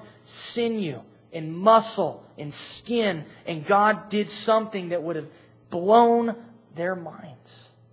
[0.52, 1.00] sinew
[1.32, 3.24] and muscle and skin.
[3.46, 5.28] And God did something that would have
[5.70, 6.36] blown
[6.76, 7.50] their minds.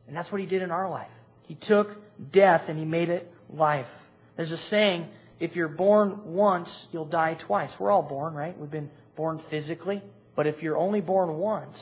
[0.07, 1.11] And that's what He did in our life.
[1.43, 1.87] He took
[2.31, 3.87] death and He made it life.
[4.35, 5.07] There's a saying,
[5.39, 7.73] if you're born once, you'll die twice.
[7.79, 8.57] We're all born, right?
[8.57, 10.03] We've been born physically.
[10.35, 11.77] But if you're only born once,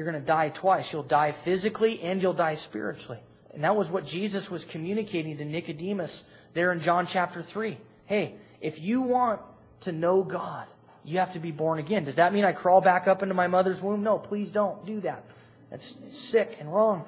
[0.00, 0.88] you're going to die twice.
[0.94, 3.18] You'll die physically and you'll die spiritually.
[3.52, 6.22] And that was what Jesus was communicating to Nicodemus
[6.54, 7.78] there in John chapter 3.
[8.06, 9.42] Hey, if you want
[9.82, 10.68] to know God,
[11.04, 12.06] you have to be born again.
[12.06, 14.02] Does that mean I crawl back up into my mother's womb?
[14.02, 15.22] No, please don't do that.
[15.70, 15.94] That's
[16.30, 17.04] sick and wrong.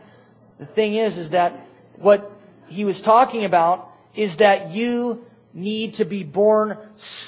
[0.59, 2.31] The thing is, is that what
[2.67, 5.25] he was talking about is that you
[5.55, 6.77] need to be born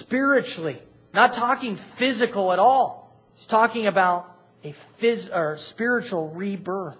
[0.01, 0.83] spiritually.
[1.15, 3.19] Not talking physical at all.
[3.35, 4.34] He's talking about
[4.65, 6.99] a phys- or spiritual rebirth.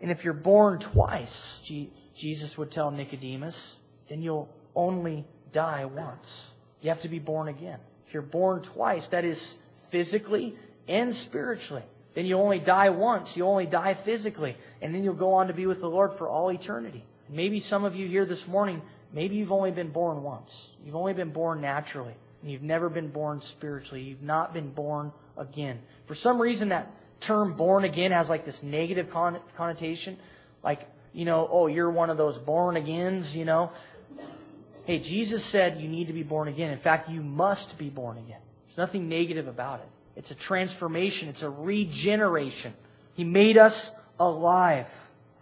[0.00, 1.60] And if you're born twice,
[2.16, 3.58] Jesus would tell Nicodemus,
[4.08, 6.26] then you'll only die once.
[6.82, 7.80] You have to be born again.
[8.06, 9.54] If you're born twice, that is
[9.90, 10.54] physically
[10.86, 11.82] and spiritually,
[12.14, 13.32] then you only die once.
[13.34, 14.56] You only die physically.
[14.82, 17.04] And then you'll go on to be with the Lord for all eternity.
[17.28, 20.50] Maybe some of you here this morning, maybe you've only been born once.
[20.84, 22.14] You've only been born naturally.
[22.42, 24.02] And you've never been born spiritually.
[24.02, 25.80] You've not been born again.
[26.06, 26.88] For some reason, that
[27.26, 29.08] term born again has like this negative
[29.56, 30.18] connotation.
[30.62, 30.80] Like,
[31.12, 33.70] you know, oh, you're one of those born agains, you know.
[34.84, 36.70] Hey, Jesus said you need to be born again.
[36.70, 38.40] In fact, you must be born again.
[38.66, 39.88] There's nothing negative about it.
[40.14, 41.28] It's a transformation.
[41.28, 42.74] It's a regeneration.
[43.14, 44.86] He made us alive.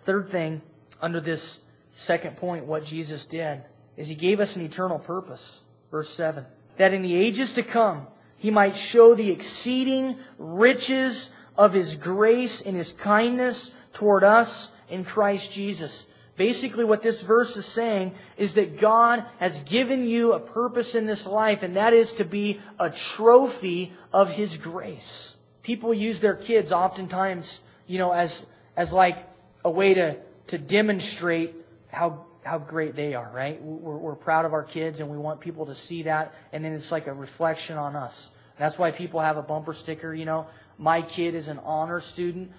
[0.06, 0.62] Third thing,
[1.00, 1.58] under this
[1.96, 3.62] second point, what Jesus did,
[3.96, 5.60] is He gave us an eternal purpose.
[5.90, 6.44] Verse 7.
[6.78, 8.06] That in the ages to come,
[8.38, 15.04] He might show the exceeding riches of His grace and His kindness toward us in
[15.04, 16.04] Christ Jesus.
[16.36, 21.06] Basically, what this verse is saying is that God has given you a purpose in
[21.06, 25.32] this life, and that is to be a trophy of His grace.
[25.62, 28.44] People use their kids oftentimes, you know, as,
[28.76, 29.14] as like
[29.64, 30.16] a way to,
[30.48, 31.54] to demonstrate
[31.88, 33.62] how, how great they are, right?
[33.62, 36.72] We're, we're proud of our kids and we want people to see that, and then
[36.72, 38.12] it's like a reflection on us.
[38.58, 40.46] That's why people have a bumper sticker, you know,
[40.78, 42.50] my kid is an honor student.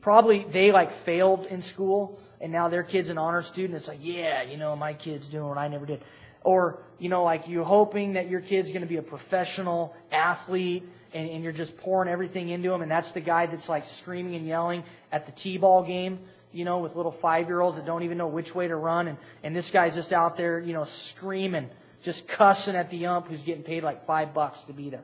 [0.00, 3.74] Probably they like failed in school and now their kid's an honor student.
[3.74, 6.02] It's like, yeah, you know, my kid's doing what I never did.
[6.42, 10.84] Or, you know, like you're hoping that your kid's going to be a professional athlete
[11.12, 14.34] and, and you're just pouring everything into him and that's the guy that's like screaming
[14.36, 14.82] and yelling
[15.12, 16.20] at the T-ball game,
[16.52, 19.54] you know, with little five-year-olds that don't even know which way to run and, and
[19.54, 21.68] this guy's just out there, you know, screaming,
[22.04, 25.02] just cussing at the ump who's getting paid like five bucks to be there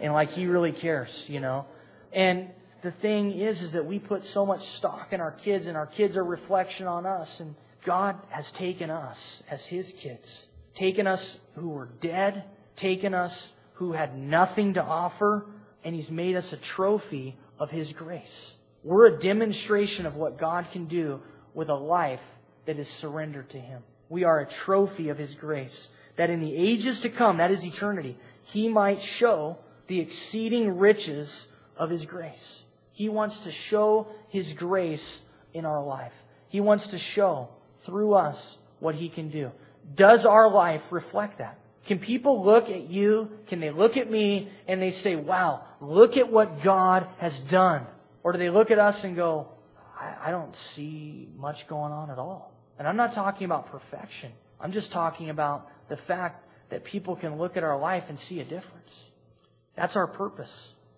[0.00, 1.66] and like he really cares, you know.
[2.12, 2.50] And
[2.82, 5.86] the thing is, is that we put so much stock in our kids, and our
[5.86, 7.34] kids are reflection on us.
[7.40, 7.54] And
[7.84, 9.16] God has taken us
[9.50, 10.24] as His kids,
[10.78, 12.44] taken us who were dead,
[12.76, 15.46] taken us who had nothing to offer,
[15.84, 18.52] and He's made us a trophy of His grace.
[18.84, 21.20] We're a demonstration of what God can do
[21.54, 22.20] with a life
[22.66, 23.82] that is surrendered to Him.
[24.08, 25.88] We are a trophy of His grace.
[26.18, 31.46] That in the ages to come, that is eternity, He might show the exceeding riches
[31.76, 32.62] of His grace.
[32.92, 35.20] He wants to show His grace
[35.52, 36.12] in our life.
[36.48, 37.48] He wants to show
[37.84, 39.50] through us what He can do.
[39.94, 41.58] Does our life reflect that?
[41.86, 43.28] Can people look at you?
[43.48, 47.86] Can they look at me and they say, wow, look at what God has done?
[48.24, 49.48] Or do they look at us and go,
[49.98, 52.52] I, don't see much going on at all?
[52.78, 54.32] And I'm not talking about perfection.
[54.60, 58.40] I'm just talking about the fact that people can look at our life and see
[58.40, 58.90] a difference.
[59.76, 60.52] That's our purpose.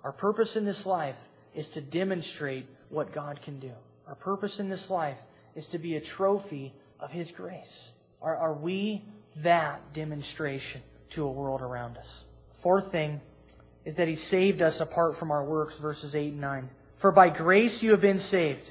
[0.05, 1.17] Our purpose in this life
[1.55, 3.73] is to demonstrate what God can do.
[4.07, 5.19] Our purpose in this life
[5.55, 7.89] is to be a trophy of His grace.
[8.23, 9.05] Are, are we
[9.43, 10.83] that demonstration
[11.15, 12.07] to a world around us.
[12.63, 13.21] Fourth thing
[13.85, 16.71] is that He saved us apart from our works, verses 8 and 9.
[17.01, 18.63] For by grace you have been saved,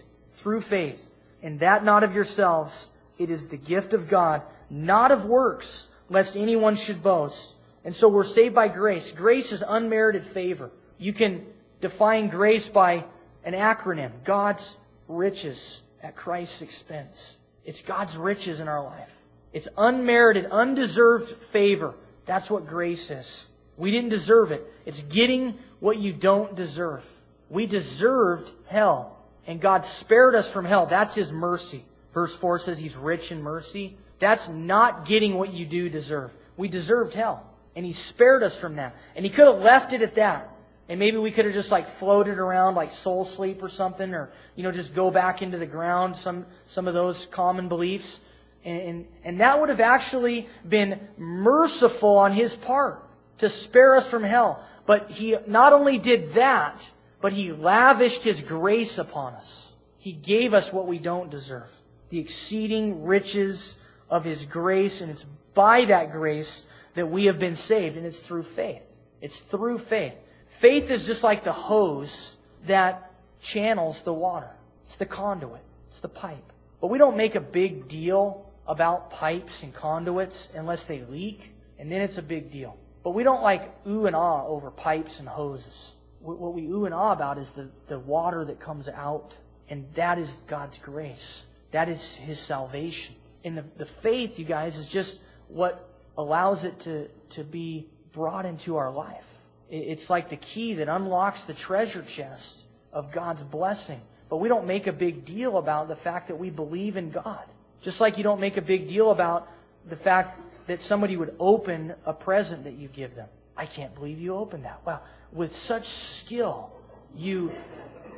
[0.43, 0.99] through faith,
[1.41, 2.71] and that not of yourselves.
[3.17, 7.53] It is the gift of God, not of works, lest anyone should boast.
[7.87, 9.09] And so we're saved by grace.
[9.15, 10.71] Grace is unmerited favor.
[10.97, 11.45] You can
[11.79, 13.05] define grace by
[13.45, 14.75] an acronym God's
[15.07, 17.15] riches at Christ's expense.
[17.63, 19.07] It's God's riches in our life.
[19.53, 21.93] It's unmerited, undeserved favor.
[22.27, 23.45] That's what grace is.
[23.77, 24.63] We didn't deserve it.
[24.85, 27.03] It's getting what you don't deserve.
[27.49, 30.87] We deserved hell, and God spared us from hell.
[30.89, 31.85] That's His mercy.
[32.13, 33.95] Verse 4 says He's rich in mercy.
[34.19, 36.31] That's not getting what you do deserve.
[36.57, 37.45] We deserved hell,
[37.77, 38.95] and He spared us from that.
[39.15, 40.49] And He could have left it at that.
[40.89, 44.29] And maybe we could have just like floated around like soul sleep or something, or
[44.55, 46.15] you know, just go back into the ground.
[46.23, 48.19] Some some of those common beliefs,
[48.65, 53.03] and and, and that would have actually been merciful on His part
[53.39, 54.65] to spare us from hell.
[54.87, 56.79] But He not only did that,
[57.21, 59.67] but He lavished His grace upon us.
[59.99, 61.67] He gave us what we don't deserve,
[62.09, 63.75] the exceeding riches
[64.09, 66.63] of His grace, and it's by that grace
[66.97, 68.81] that we have been saved, and it's through faith.
[69.21, 70.13] It's through faith.
[70.61, 72.31] Faith is just like the hose
[72.67, 73.11] that
[73.53, 74.49] channels the water.
[74.85, 75.61] It's the conduit.
[75.89, 76.51] It's the pipe.
[76.81, 81.39] But we don't make a big deal about pipes and conduits unless they leak,
[81.79, 82.75] and then it's a big deal.
[83.03, 85.91] But we don't like ooh and ah over pipes and hoses.
[86.19, 89.33] What we ooh and ah about is the, the water that comes out,
[89.69, 91.43] and that is God's grace.
[91.73, 93.15] That is His salvation.
[93.45, 95.15] And the, the faith, you guys, is just
[95.47, 99.23] what allows it to, to be brought into our life.
[99.69, 103.99] It's like the key that unlocks the treasure chest of God's blessing.
[104.29, 107.43] But we don't make a big deal about the fact that we believe in God.
[107.83, 109.47] Just like you don't make a big deal about
[109.89, 113.29] the fact that somebody would open a present that you give them.
[113.55, 114.85] I can't believe you opened that.
[114.85, 115.01] Wow.
[115.31, 115.83] With such
[116.23, 116.71] skill,
[117.15, 117.51] you,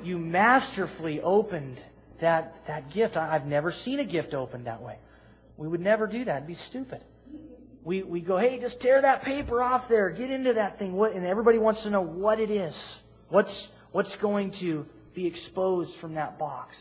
[0.04, 1.80] you masterfully opened
[2.22, 3.18] that, that gift.
[3.18, 4.98] I've never seen a gift opened that way.
[5.58, 6.38] We would never do that.
[6.38, 7.04] It'd be stupid
[7.90, 10.94] we, we go, hey, just tear that paper off there, get into that thing.
[10.94, 12.80] What, and everybody wants to know what it is.
[13.30, 16.76] What's, what's going to be exposed from that box?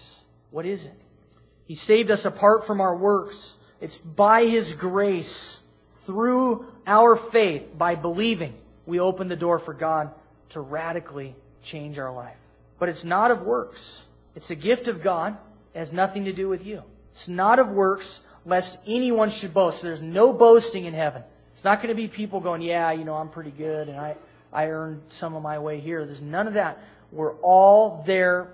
[0.50, 0.92] What is it?
[1.64, 3.54] He saved us apart from our works.
[3.80, 5.56] It's by His grace,
[6.04, 8.52] through our faith, by believing,
[8.84, 10.10] we open the door for God
[10.50, 11.34] to radically
[11.70, 12.36] change our life.
[12.78, 13.80] But it's not of works.
[14.34, 15.38] It's a gift of God.
[15.74, 16.82] It has nothing to do with you.
[17.12, 19.78] It's not of works, lest anyone should boast.
[19.82, 21.22] There's no boasting in heaven.
[21.54, 24.16] It's not going to be people going, yeah, you know, I'm pretty good and I,
[24.52, 26.06] I earned some of my way here.
[26.06, 26.78] There's none of that.
[27.10, 28.52] We're all there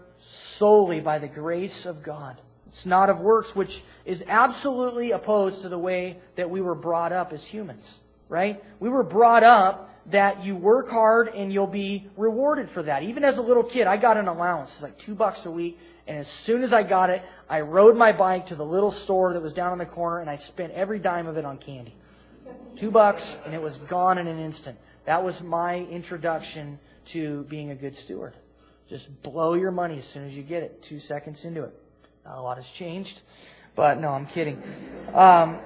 [0.58, 2.40] solely by the grace of God.
[2.68, 3.70] It's not of works, which
[4.04, 7.84] is absolutely opposed to the way that we were brought up as humans,
[8.28, 8.60] right?
[8.80, 13.02] We were brought up that you work hard and you'll be rewarded for that.
[13.02, 16.18] Even as a little kid, I got an allowance, like two bucks a week, and
[16.18, 19.42] as soon as I got it, I rode my bike to the little store that
[19.42, 21.94] was down on the corner and I spent every dime of it on candy.
[22.78, 24.78] Two bucks and it was gone in an instant.
[25.06, 26.78] That was my introduction
[27.12, 28.34] to being a good steward.
[28.88, 30.84] Just blow your money as soon as you get it.
[30.88, 31.74] Two seconds into it.
[32.24, 33.18] Not a lot has changed,
[33.74, 34.62] but no, I'm kidding.
[35.14, 35.60] Um,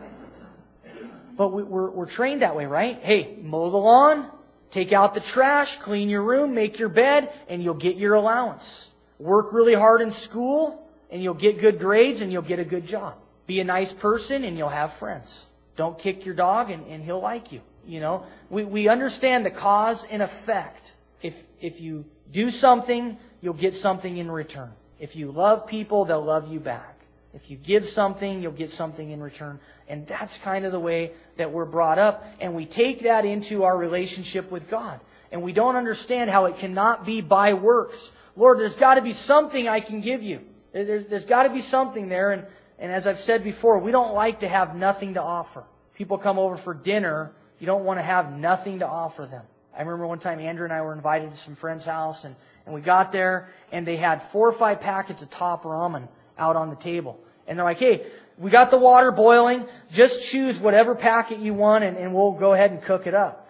[1.37, 2.98] but we, we're, we're trained that way, right?
[3.01, 4.31] Hey, mow the lawn,
[4.72, 8.88] take out the trash, clean your room, make your bed, and you'll get your allowance.
[9.18, 12.87] Work really hard in school, and you'll get good grades, and you'll get a good
[12.87, 13.16] job.
[13.46, 15.28] Be a nice person, and you'll have friends.
[15.76, 17.61] Don't kick your dog, and, and he'll like you.
[17.87, 20.83] You know, we, we understand the cause and effect.
[21.22, 24.70] If, if you do something, you'll get something in return.
[25.00, 26.96] If you love people, they'll love you back.
[27.33, 29.61] If you give something, you'll get something in return.
[29.88, 32.22] And that's kind of the way that we're brought up.
[32.40, 35.00] And we take that into our relationship with God.
[35.31, 37.96] And we don't understand how it cannot be by works.
[38.38, 40.40] Lord, there's got to be something I can give you.
[40.72, 42.31] There's, there's got to be something there.
[42.31, 42.47] And,
[42.78, 45.64] and as I've said before, we don't like to have nothing to offer.
[45.97, 49.45] People come over for dinner, you don't want to have nothing to offer them.
[49.74, 52.74] I remember one time Andrew and I were invited to some friend's house, and, and
[52.74, 56.09] we got there, and they had four or five packets of top ramen
[56.39, 57.18] out on the table.
[57.49, 58.07] And they're like, hey,
[58.39, 59.66] we got the water boiling.
[59.93, 63.49] Just choose whatever packet you want, and, and we'll go ahead and cook it up.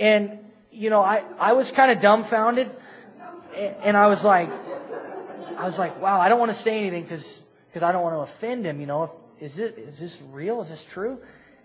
[0.00, 0.38] And,
[0.70, 2.70] you know, I, I was kind of dumbfounded
[3.54, 7.40] and I was like, I was like, wow, I don't want to say anything because
[7.68, 8.80] because I don't want to offend him.
[8.80, 10.62] You know, if, is it is this real?
[10.62, 11.18] Is this true?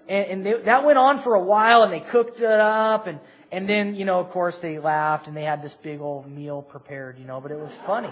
[0.08, 3.20] And, and they, that went on for a while, and they cooked it up, and
[3.52, 6.62] and then you know, of course, they laughed, and they had this big old meal
[6.62, 7.18] prepared.
[7.18, 8.10] You know, but it was funny.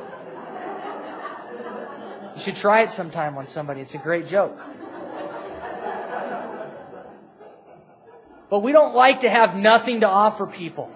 [2.35, 3.81] You should try it sometime on somebody.
[3.81, 4.55] It's a great joke.
[8.49, 10.89] But we don't like to have nothing to offer people.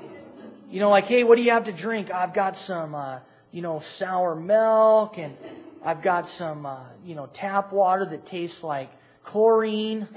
[0.71, 2.09] You know, like, hey, what do you have to drink?
[2.11, 3.19] I've got some, uh,
[3.51, 5.35] you know, sour milk and
[5.83, 8.89] I've got some, uh, you know, tap water that tastes like
[9.25, 10.07] chlorine.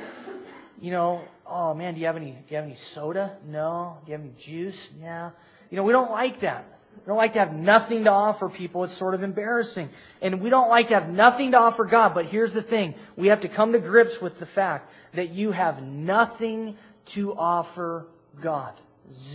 [0.80, 3.36] You know, oh man, do you have any, do you have any soda?
[3.44, 3.98] No.
[4.04, 4.90] Do you have any juice?
[5.00, 5.32] Yeah.
[5.70, 6.66] You know, we don't like that.
[6.98, 8.84] We don't like to have nothing to offer people.
[8.84, 9.88] It's sort of embarrassing.
[10.22, 12.14] And we don't like to have nothing to offer God.
[12.14, 12.94] But here's the thing.
[13.16, 16.76] We have to come to grips with the fact that you have nothing
[17.16, 18.06] to offer
[18.40, 18.74] God.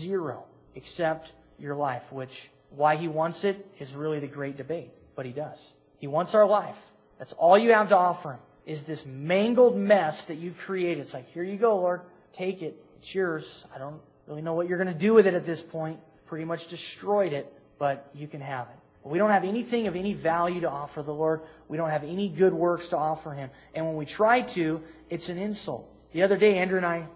[0.01, 0.45] Zero.
[0.79, 1.25] Except
[1.57, 2.29] your life, which
[2.69, 4.91] why He wants it is really the great debate.
[5.15, 5.57] But He does.
[5.97, 6.77] He wants our life.
[7.17, 11.05] That's all you have to offer Him is this mangled mess that you've created.
[11.05, 12.01] It's like, here you go, Lord.
[12.37, 12.75] Take it.
[12.99, 13.65] It's yours.
[13.73, 15.99] I don't really know what you're going to do with it at this point.
[16.27, 18.75] Pretty much destroyed it, but you can have it.
[19.03, 21.41] We don't have anything of any value to offer the Lord.
[21.67, 23.49] We don't have any good works to offer Him.
[23.73, 25.89] And when we try to, it's an insult.
[26.13, 27.07] The other day, Andrew and I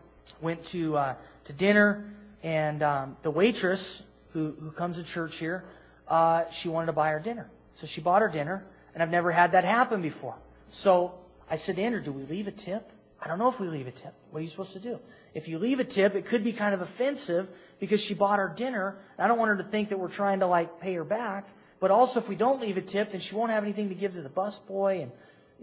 [0.41, 2.05] went to uh, to dinner,
[2.43, 5.63] and um, the waitress who who comes to church here,
[6.07, 8.63] uh, she wanted to buy our dinner, so she bought our dinner,
[8.93, 10.35] and I've never had that happen before.
[10.81, 11.13] So
[11.49, 12.89] I said, Andrew, do we leave a tip?
[13.21, 14.13] I don't know if we leave a tip.
[14.31, 14.99] What are you supposed to do?
[15.33, 17.47] If you leave a tip, it could be kind of offensive
[17.79, 18.97] because she bought our dinner.
[19.17, 21.47] I don't want her to think that we're trying to like pay her back.
[21.79, 24.13] But also, if we don't leave a tip, then she won't have anything to give
[24.13, 25.11] to the busboy, and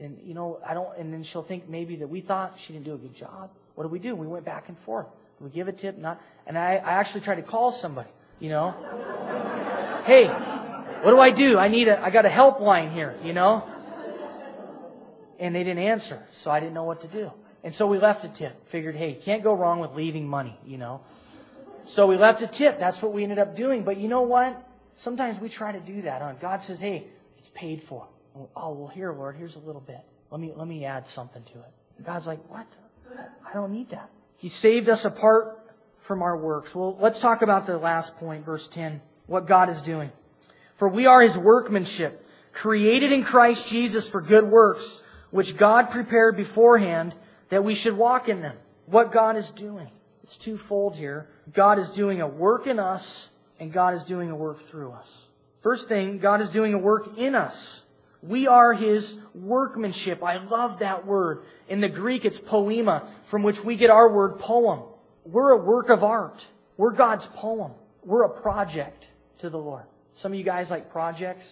[0.00, 0.96] and you know I don't.
[0.98, 3.50] And then she'll think maybe that we thought she didn't do a good job.
[3.74, 4.14] What do we do?
[4.14, 5.06] We went back and forth.
[5.40, 5.98] We give a tip?
[5.98, 6.20] Not.
[6.46, 8.10] And I, I actually tried to call somebody.
[8.38, 8.70] You know,
[10.06, 10.26] hey,
[11.04, 11.58] what do I do?
[11.58, 12.00] I need a.
[12.00, 13.18] I got a helpline here.
[13.22, 13.66] You know.
[15.38, 17.30] And they didn't answer, so I didn't know what to do.
[17.64, 18.54] And so we left a tip.
[18.70, 21.00] Figured, hey, can't go wrong with leaving money, you know.
[21.88, 22.78] So we left a tip.
[22.78, 23.82] That's what we ended up doing.
[23.82, 24.62] But you know what?
[25.02, 26.20] Sometimes we try to do that.
[26.20, 26.34] Huh?
[26.40, 27.06] God says, hey,
[27.38, 28.06] it's paid for.
[28.34, 30.00] We, oh, well, here, Lord, here's a little bit.
[30.30, 31.72] Let me, let me add something to it.
[31.96, 32.66] And God's like, what?
[33.18, 34.10] I don't need that.
[34.40, 35.58] He saved us apart
[36.08, 36.70] from our works.
[36.74, 39.02] Well, let's talk about the last point, verse 10.
[39.26, 40.10] What God is doing.
[40.78, 42.20] For we are His workmanship,
[42.60, 47.14] created in Christ Jesus for good works, which God prepared beforehand
[47.50, 48.56] that we should walk in them.
[48.86, 49.90] What God is doing.
[50.22, 51.28] It's twofold here.
[51.54, 53.28] God is doing a work in us,
[53.58, 55.06] and God is doing a work through us.
[55.62, 57.79] First thing, God is doing a work in us.
[58.22, 60.22] We are His workmanship.
[60.22, 61.40] I love that word.
[61.68, 64.82] In the Greek, it's poiema, from which we get our word poem.
[65.24, 66.36] We're a work of art.
[66.76, 67.72] We're God's poem.
[68.04, 69.04] We're a project
[69.40, 69.84] to the Lord.
[70.20, 71.44] Some of you guys like projects.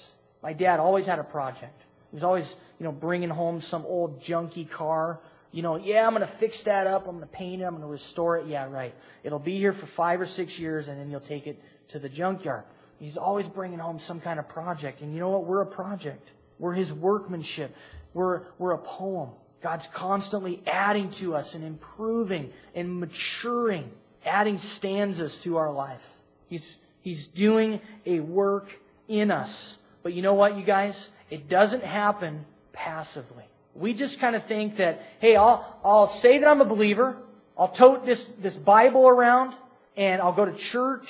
[0.43, 1.81] My dad always had a project.
[2.11, 6.15] He was always, you know, bringing home some old junky car you know, yeah, I'm
[6.15, 7.07] going to fix that up.
[7.07, 7.65] I'm going to paint it.
[7.65, 8.47] I'm going to restore it.
[8.47, 8.95] Yeah, right.
[9.25, 11.59] It'll be here for five or six years, and then you'll take it
[11.91, 12.65] to the junkyard.
[12.99, 15.01] He's always bringing home some kind of project.
[15.01, 15.47] And you know what?
[15.47, 16.31] We're a project.
[16.59, 17.73] We're his workmanship.
[18.15, 19.31] We're, we're a poem.
[19.63, 23.91] God's constantly adding to us and improving and maturing,
[24.25, 26.01] adding stanzas to our life.
[26.49, 26.65] He's,
[27.01, 28.67] he's doing a work
[29.09, 29.77] in us.
[30.03, 31.09] But you know what, you guys?
[31.31, 33.45] It doesn't happen passively.
[33.75, 37.17] We just kind of think that, hey, I'll, I'll say that I'm a believer,
[37.57, 39.55] I'll tote this, this Bible around,
[39.97, 41.07] and I'll go to church,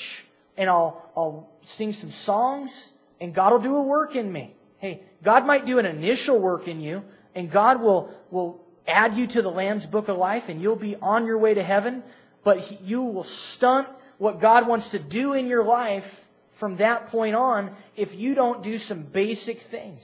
[0.56, 2.70] and I'll, I'll sing some songs,
[3.20, 4.54] and God will do a work in me.
[4.78, 7.02] Hey, God might do an initial work in you,
[7.34, 10.96] and God will, will add you to the Lamb's Book of Life, and you'll be
[10.96, 12.02] on your way to heaven,
[12.44, 16.04] but you will stunt what God wants to do in your life
[16.60, 20.00] from that point on if you don't do some basic things.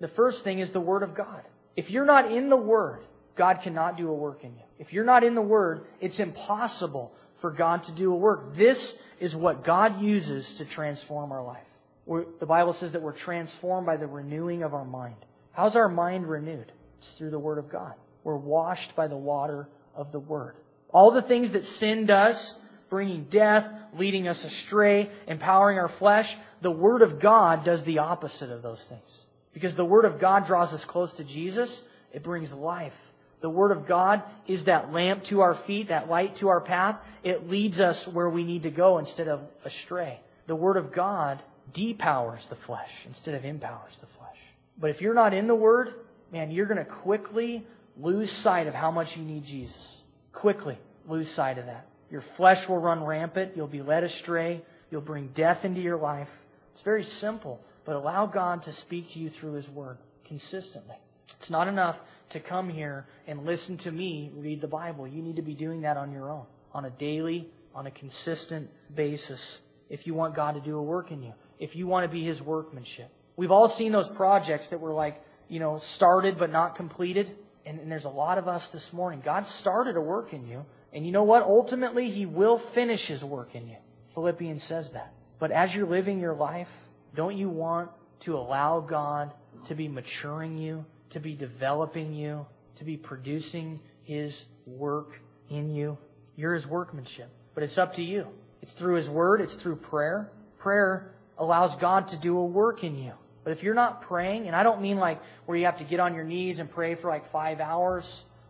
[0.00, 1.42] The first thing is the Word of God.
[1.76, 3.00] If you're not in the Word,
[3.36, 4.62] God cannot do a work in you.
[4.78, 8.54] If you're not in the Word, it's impossible for God to do a work.
[8.56, 11.62] This is what God uses to transform our life.
[12.06, 15.16] The Bible says that we're transformed by the renewing of our mind.
[15.52, 16.70] How's our mind renewed?
[16.98, 17.94] It's through the Word of God.
[18.24, 20.54] We're washed by the water of the Word.
[20.90, 22.54] All the things that sin does,
[22.90, 26.26] bringing death, leading us astray, empowering our flesh,
[26.62, 29.22] the Word of God does the opposite of those things.
[29.52, 31.82] Because the Word of God draws us close to Jesus,
[32.12, 32.92] it brings life.
[33.40, 36.98] The Word of God is that lamp to our feet, that light to our path.
[37.22, 40.18] It leads us where we need to go instead of astray.
[40.46, 41.42] The Word of God
[41.72, 44.36] depowers the flesh instead of empowers the flesh.
[44.78, 45.88] But if you're not in the Word,
[46.32, 50.00] man, you're going to quickly lose sight of how much you need Jesus.
[50.32, 51.86] Quickly lose sight of that.
[52.10, 53.56] Your flesh will run rampant.
[53.56, 54.62] You'll be led astray.
[54.90, 56.28] You'll bring death into your life.
[56.72, 60.96] It's very simple but allow God to speak to you through His Word consistently.
[61.38, 61.96] It's not enough
[62.30, 65.06] to come here and listen to me read the Bible.
[65.06, 68.70] You need to be doing that on your own, on a daily, on a consistent
[68.94, 69.58] basis,
[69.90, 72.24] if you want God to do a work in you, if you want to be
[72.24, 73.10] His workmanship.
[73.36, 77.30] We've all seen those projects that were like, you know, started but not completed.
[77.66, 79.22] And, and there's a lot of us this morning.
[79.24, 81.42] God started a work in you, And you know what?
[81.42, 83.76] Ultimately, He will finish His work in you.
[84.14, 85.12] Philippians says that.
[85.40, 86.68] But as you're living your life,
[87.14, 87.90] don't you want
[88.24, 89.32] to allow God
[89.68, 92.46] to be maturing you, to be developing you,
[92.78, 95.08] to be producing His work
[95.50, 95.98] in you?
[96.36, 97.28] You're His workmanship.
[97.54, 98.26] But it's up to you.
[98.62, 100.30] It's through His Word, it's through prayer.
[100.58, 103.12] Prayer allows God to do a work in you.
[103.44, 106.00] But if you're not praying, and I don't mean like where you have to get
[106.00, 108.04] on your knees and pray for like five hours.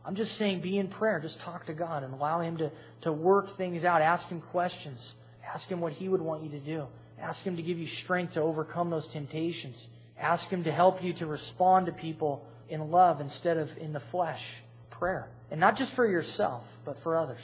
[0.05, 1.19] I'm just saying be in prayer.
[1.21, 2.71] Just talk to God and allow Him to,
[3.03, 4.03] to work things out.
[4.03, 5.15] Ask Him questions.
[5.53, 6.85] Ask Him what He would want you to do.
[7.21, 9.85] Ask Him to give you strength to overcome those temptations.
[10.19, 14.03] Ask Him to help you to respond to people in love instead of in the
[14.11, 14.41] flesh.
[14.91, 15.29] Prayer.
[15.51, 17.43] And not just for yourself, but for others.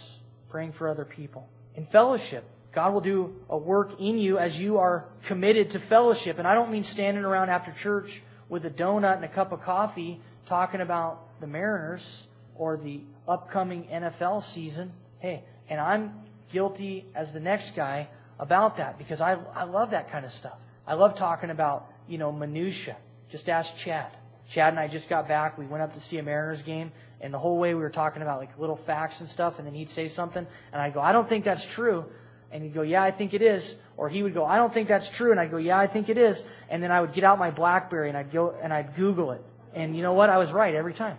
[0.51, 1.49] Praying for other people.
[1.75, 2.45] In fellowship.
[2.75, 6.39] God will do a work in you as you are committed to fellowship.
[6.39, 8.09] And I don't mean standing around after church
[8.49, 13.85] with a donut and a cup of coffee talking about the Mariners or the upcoming
[13.85, 14.93] NFL season.
[15.19, 16.13] Hey, and I'm
[16.53, 18.09] guilty as the next guy
[18.39, 20.59] about that because I, I love that kind of stuff.
[20.87, 22.97] I love talking about, you know, minutia.
[23.31, 24.13] Just ask Chad.
[24.55, 25.59] Chad and I just got back.
[25.59, 26.91] We went up to see a Mariners game,
[27.21, 29.75] and the whole way we were talking about like little facts and stuff, and then
[29.75, 32.05] he'd say something, and I'd go, I don't think that's true.
[32.53, 33.75] And he'd go, Yeah, I think it is.
[33.97, 35.31] Or he would go, I don't think that's true.
[35.31, 36.41] And I'd go, Yeah, I think it is.
[36.69, 39.43] And then I would get out my Blackberry and I'd go and I'd Google it.
[39.75, 40.31] And you know what?
[40.31, 41.19] I was right every time.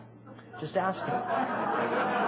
[0.59, 2.21] Just ask him.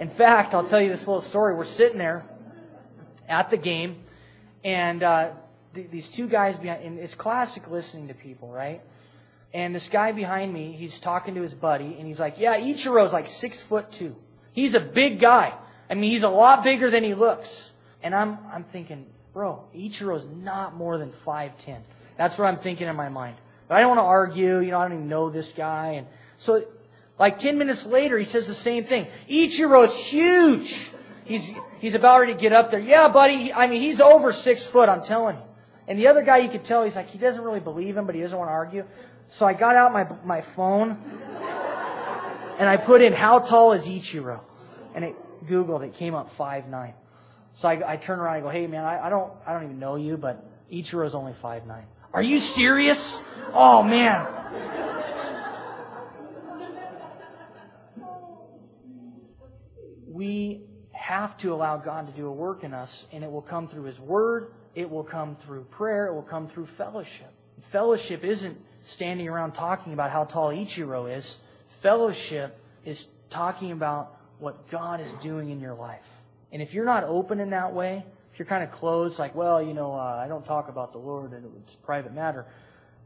[0.00, 1.54] In fact, I'll tell you this little story.
[1.54, 2.24] We're sitting there
[3.28, 4.02] at the game,
[4.64, 5.32] and uh,
[5.74, 8.80] th- these two guys behind, and it's classic listening to people, right?
[9.54, 13.12] And this guy behind me, he's talking to his buddy, and he's like, "Yeah, Ichiro's
[13.12, 14.16] like six foot two.
[14.52, 15.58] He's a big guy.
[15.90, 17.48] I mean, he's a lot bigger than he looks."
[18.02, 21.82] And I'm I'm thinking, bro, Ichiro's not more than five ten.
[22.18, 23.36] That's what I'm thinking in my mind.
[23.68, 24.60] But I don't want to argue.
[24.60, 26.06] You know, I don't even know this guy, and
[26.40, 26.62] so
[27.18, 29.06] like 10 minutes later, he says the same thing.
[29.30, 30.68] Ichiro's huge.
[31.24, 31.48] He's,
[31.78, 32.80] he's about ready to get up there.
[32.80, 33.52] Yeah, buddy.
[33.52, 35.42] I mean, he's over six foot, I'm telling you.
[35.86, 38.14] And the other guy, you could tell, he's like, he doesn't really believe him, but
[38.14, 38.84] he doesn't want to argue.
[39.34, 40.98] So I got out my, my phone,
[42.58, 44.40] and I put in, how tall is Ichiro?
[44.94, 45.16] And it
[45.48, 46.94] Googled, it came up five nine.
[47.58, 49.78] So I, I turn around and go, hey man, I, I don't, I don't even
[49.78, 51.86] know you, but Ichiro's only five nine.
[52.12, 52.98] Are you serious?
[53.52, 54.42] Oh man.
[60.12, 63.66] we have to allow God to do a work in us, and it will come
[63.68, 67.32] through His Word, it will come through prayer, it will come through fellowship.
[67.72, 68.58] Fellowship isn't
[68.94, 71.36] standing around talking about how tall Ichiro is.
[71.82, 76.00] Fellowship is talking about what God is doing in your life.
[76.52, 79.62] And if you're not open in that way, if you're kind of closed, like, well,
[79.62, 82.46] you know, uh, I don't talk about the Lord and it's a private matter.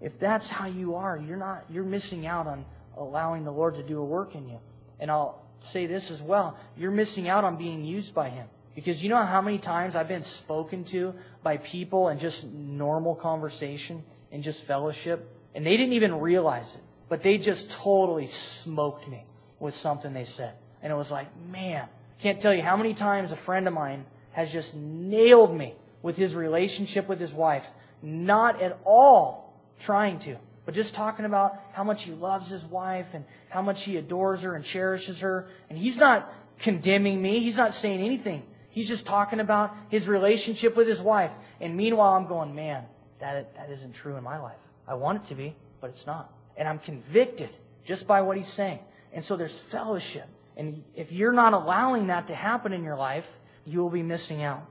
[0.00, 2.64] If that's how you are, you're not, you're missing out on
[2.96, 4.58] allowing the Lord to do a work in you.
[5.00, 6.58] And I'll, say this as well.
[6.76, 8.48] You're missing out on being used by Him.
[8.74, 13.14] Because you know how many times I've been spoken to by people in just normal
[13.14, 18.28] conversation and just fellowship, and they didn't even realize it, but they just totally
[18.64, 19.24] smoked me
[19.60, 20.54] with something they said.
[20.82, 21.88] And it was like, man,
[22.18, 25.74] I can't tell you how many times a friend of mine has just nailed me
[26.02, 27.62] with his relationship with his wife,
[28.02, 29.54] not at all
[29.84, 33.76] trying to but just talking about how much he loves his wife and how much
[33.84, 35.46] he adores her and cherishes her.
[35.70, 36.28] And he's not
[36.62, 37.38] condemning me.
[37.38, 38.42] He's not saying anything.
[38.70, 41.30] He's just talking about his relationship with his wife.
[41.60, 42.84] And meanwhile, I'm going, man,
[43.20, 44.58] that, that isn't true in my life.
[44.88, 46.32] I want it to be, but it's not.
[46.56, 47.50] And I'm convicted
[47.86, 48.80] just by what he's saying.
[49.12, 50.26] And so there's fellowship.
[50.56, 53.24] And if you're not allowing that to happen in your life,
[53.64, 54.62] you will be missing out.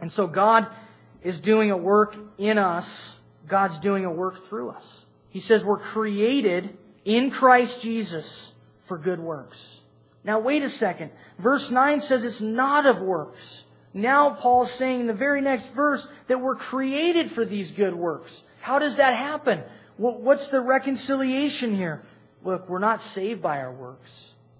[0.00, 0.66] And so God
[1.22, 2.86] is doing a work in us.
[3.48, 4.84] God's doing a work through us.
[5.30, 8.52] He says we're created in Christ Jesus
[8.86, 9.58] for good works.
[10.24, 11.10] Now wait a second.
[11.42, 13.64] Verse 9 says it's not of works.
[13.94, 18.42] Now Paul's saying in the very next verse that we're created for these good works.
[18.60, 19.62] How does that happen?
[20.02, 22.02] What's the reconciliation here?
[22.42, 24.10] Look, we're not saved by our works,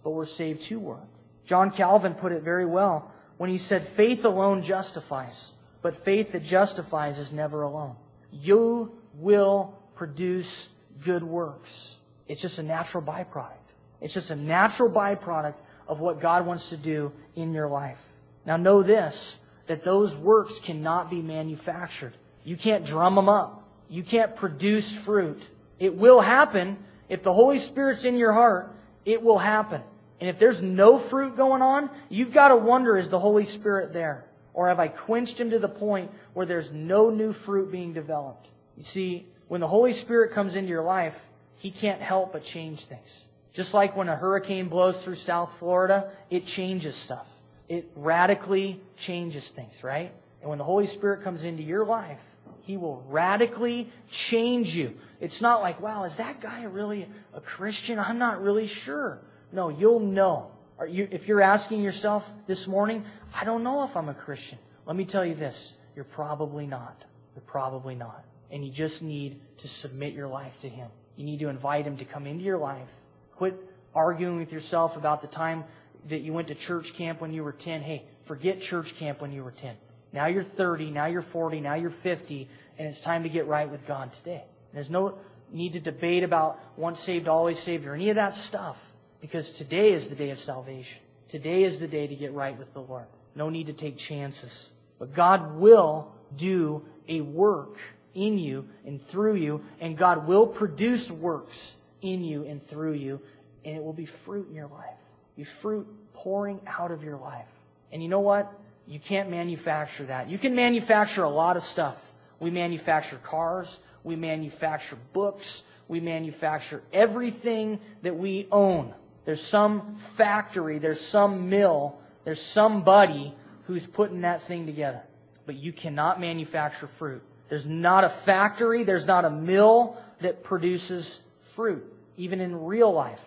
[0.05, 1.09] but we're saved to work.
[1.49, 5.51] John Calvin put it very well when he said, faith alone justifies,
[5.83, 7.97] but faith that justifies is never alone.
[8.31, 10.69] You will produce
[11.05, 11.97] good works.
[12.29, 13.57] It's just a natural byproduct.
[14.01, 15.57] It's just a natural byproduct
[15.89, 17.99] of what God wants to do in your life.
[18.47, 19.35] Now know this,
[19.67, 22.15] that those works cannot be manufactured.
[22.45, 23.62] You can't drum them up.
[23.93, 25.37] You can't produce fruit.
[25.79, 26.79] It will happen.
[27.11, 28.71] If the Holy Spirit's in your heart,
[29.05, 29.83] it will happen.
[30.19, 33.93] And if there's no fruit going on, you've got to wonder, is the Holy Spirit
[33.93, 34.25] there?
[34.55, 38.49] Or have I quenched him to the point where there's no new fruit being developed?
[38.79, 41.13] You see, when the Holy Spirit comes into your life,
[41.57, 43.21] He can't help but change things.
[43.53, 47.27] Just like when a hurricane blows through South Florida, it changes stuff.
[47.69, 50.13] It radically changes things, right?
[50.41, 52.19] And when the Holy Spirit comes into your life,
[52.63, 53.91] He will radically
[54.31, 54.93] change you.
[55.21, 57.99] It's not like, wow, is that guy really a Christian?
[57.99, 59.19] I'm not really sure.
[59.53, 60.51] No, you'll know.
[60.89, 63.05] You, if you're asking yourself this morning,
[63.35, 64.59] I don't know if I'm a Christian.
[64.87, 65.73] Let me tell you this.
[65.95, 66.97] You're probably not.
[67.35, 68.25] You're probably not.
[68.51, 70.91] And you just need to submit your life to Him.
[71.17, 72.89] You need to invite Him to come into your life.
[73.37, 73.55] Quit
[73.95, 75.65] arguing with yourself about the time
[76.11, 77.83] that you went to church camp when you were 10.
[77.83, 79.77] Hey, forget church camp when you were 10.
[80.13, 82.49] Now you're 30, now you're 40, now you're 50,
[82.79, 84.45] and it's time to get right with God today.
[84.75, 85.19] There's no
[85.51, 88.77] need to debate about once saved, always saved, or any of that stuff,
[89.21, 90.99] because today is the day of salvation.
[91.31, 93.07] Today is the day to get right with the Lord.
[93.35, 94.69] No need to take chances.
[94.99, 97.75] But God will do a work
[98.15, 103.21] in you and through you, and God will produce works in you and through you,
[103.65, 104.99] and it will be fruit in your life.
[105.37, 107.47] Be fruit pouring out of your life.
[107.91, 108.53] And you know what?
[108.87, 110.29] You can't manufacture that.
[110.29, 111.97] You can manufacture a lot of stuff.
[112.41, 113.69] We manufacture cars.
[114.05, 115.63] We manufacture books.
[115.89, 118.95] We manufacture everything that we own.
[119.25, 123.35] There's some factory, there's some mill, there's somebody
[123.67, 125.03] who's putting that thing together.
[125.47, 127.23] But you cannot manufacture fruit.
[127.49, 131.21] There's not a factory, there's not a mill that produces
[131.55, 131.85] fruit,
[132.17, 133.19] even in real life.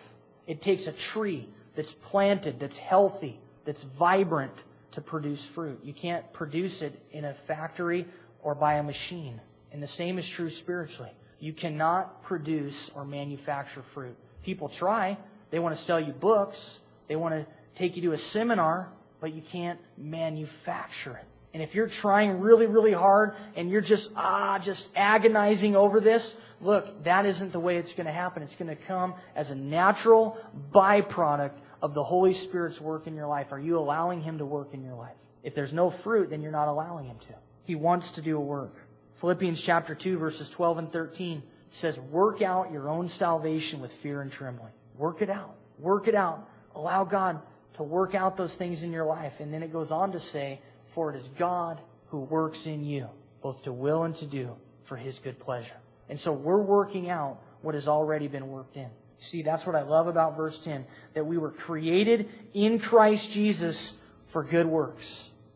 [0.46, 4.52] It takes a tree that's planted, that's healthy, that's vibrant
[4.92, 5.78] to produce fruit.
[5.82, 8.06] You can't produce it in a factory
[8.42, 9.40] or by a machine.
[9.72, 11.12] And the same is true spiritually.
[11.38, 14.16] You cannot produce or manufacture fruit.
[14.44, 15.18] People try.
[15.50, 16.78] They want to sell you books.
[17.08, 17.46] They want to
[17.78, 18.88] take you to a seminar,
[19.20, 21.26] but you can't manufacture it.
[21.52, 26.34] And if you're trying really, really hard and you're just, ah, just agonizing over this,
[26.60, 28.42] look, that isn't the way it's going to happen.
[28.42, 30.36] It's going to come as a natural
[30.74, 31.54] byproduct
[31.86, 33.46] of the Holy Spirit's work in your life.
[33.52, 35.14] Are you allowing Him to work in your life?
[35.44, 37.34] If there's no fruit, then you're not allowing Him to.
[37.62, 38.74] He wants to do a work.
[39.20, 44.20] Philippians chapter 2 verses 12 and 13 says, work out your own salvation with fear
[44.20, 44.72] and trembling.
[44.98, 45.54] Work it out.
[45.78, 46.48] Work it out.
[46.74, 47.40] Allow God
[47.76, 49.34] to work out those things in your life.
[49.38, 50.60] And then it goes on to say,
[50.94, 53.06] for it is God who works in you,
[53.42, 54.50] both to will and to do
[54.88, 55.76] for his good pleasure.
[56.08, 58.88] And so we're working out what has already been worked in.
[59.18, 63.94] See, that's what I love about verse 10 that we were created in Christ Jesus
[64.32, 65.06] for good works,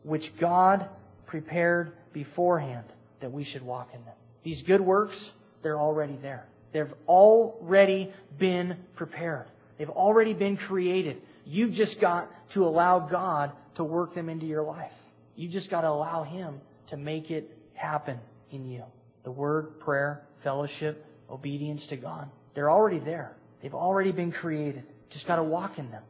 [0.03, 0.89] which God
[1.27, 2.87] prepared beforehand
[3.21, 4.15] that we should walk in them.
[4.43, 5.31] These good works,
[5.63, 6.47] they're already there.
[6.73, 9.47] They've already been prepared.
[9.79, 11.21] They've already been created.
[11.45, 14.93] You've just got to allow God to work them into your life.
[15.37, 18.19] You've just got to allow Him to make it happen
[18.51, 18.85] in you.
[19.25, 22.31] The word, prayer, fellowship, obedience to God.
[22.55, 23.37] They're already there.
[23.63, 24.85] They've already been created.
[25.11, 26.03] Just got to walk in them.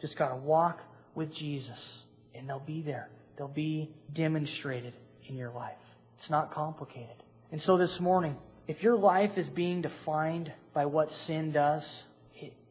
[0.00, 0.80] Just got to walk
[1.14, 2.02] with Jesus.
[2.34, 3.08] And they'll be there.
[3.36, 4.94] They'll be demonstrated
[5.28, 5.76] in your life.
[6.16, 7.22] It's not complicated.
[7.52, 8.36] And so this morning,
[8.66, 12.02] if your life is being defined by what sin does,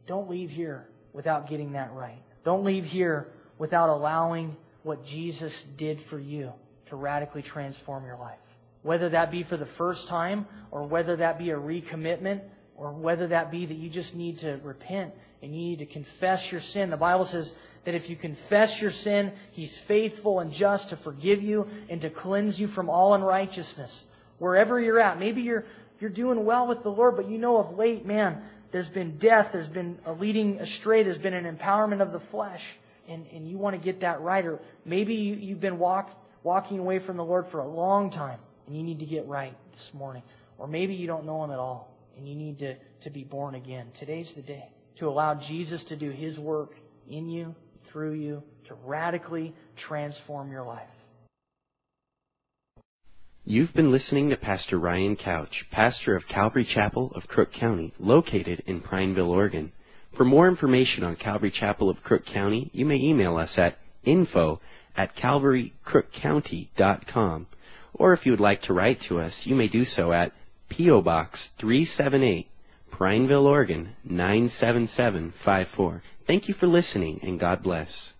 [0.06, 2.22] don't leave here without getting that right.
[2.46, 3.28] Don't leave here
[3.58, 6.52] without allowing what Jesus did for you
[6.90, 8.38] to radically transform your life.
[8.84, 12.42] Whether that be for the first time, or whether that be a recommitment,
[12.78, 16.48] or whether that be that you just need to repent and you need to confess
[16.52, 16.90] your sin.
[16.90, 17.52] The Bible says
[17.86, 22.10] that if you confess your sin, He's faithful and just to forgive you and to
[22.10, 24.06] cleanse you from all unrighteousness.
[24.38, 25.66] Wherever you're at, maybe you're
[26.00, 29.48] you're doing well with the Lord, but you know of late, man, there's been death,
[29.52, 32.62] there's been a leading astray, there's been an empowerment of the flesh
[33.10, 34.46] and, and you want to get that right.
[34.46, 36.12] Or maybe you, you've been walk,
[36.44, 39.56] walking away from the Lord for a long time and you need to get right
[39.72, 40.22] this morning.
[40.60, 43.55] Or maybe you don't know Him at all and you need to, to be born
[43.55, 43.88] again.
[43.99, 46.72] Today's the day to allow Jesus to do His work
[47.07, 47.55] in you,
[47.91, 49.53] through you, to radically
[49.88, 50.89] transform your life.
[53.49, 58.61] You've been listening to Pastor Ryan Couch, pastor of Calvary Chapel of Crook County, located
[58.65, 59.72] in Prineville, Oregon.
[60.18, 64.59] For more information on Calvary Chapel of Crook County, you may email us at info
[64.97, 67.47] at calvarycrookcounty.com.
[67.93, 70.34] Or if you would like to write to us, you may do so at
[70.70, 71.01] P.O.
[71.01, 72.47] Box 378,
[72.91, 76.03] Prineville, Oregon 97754.
[76.26, 78.13] Thank you for listening and God bless.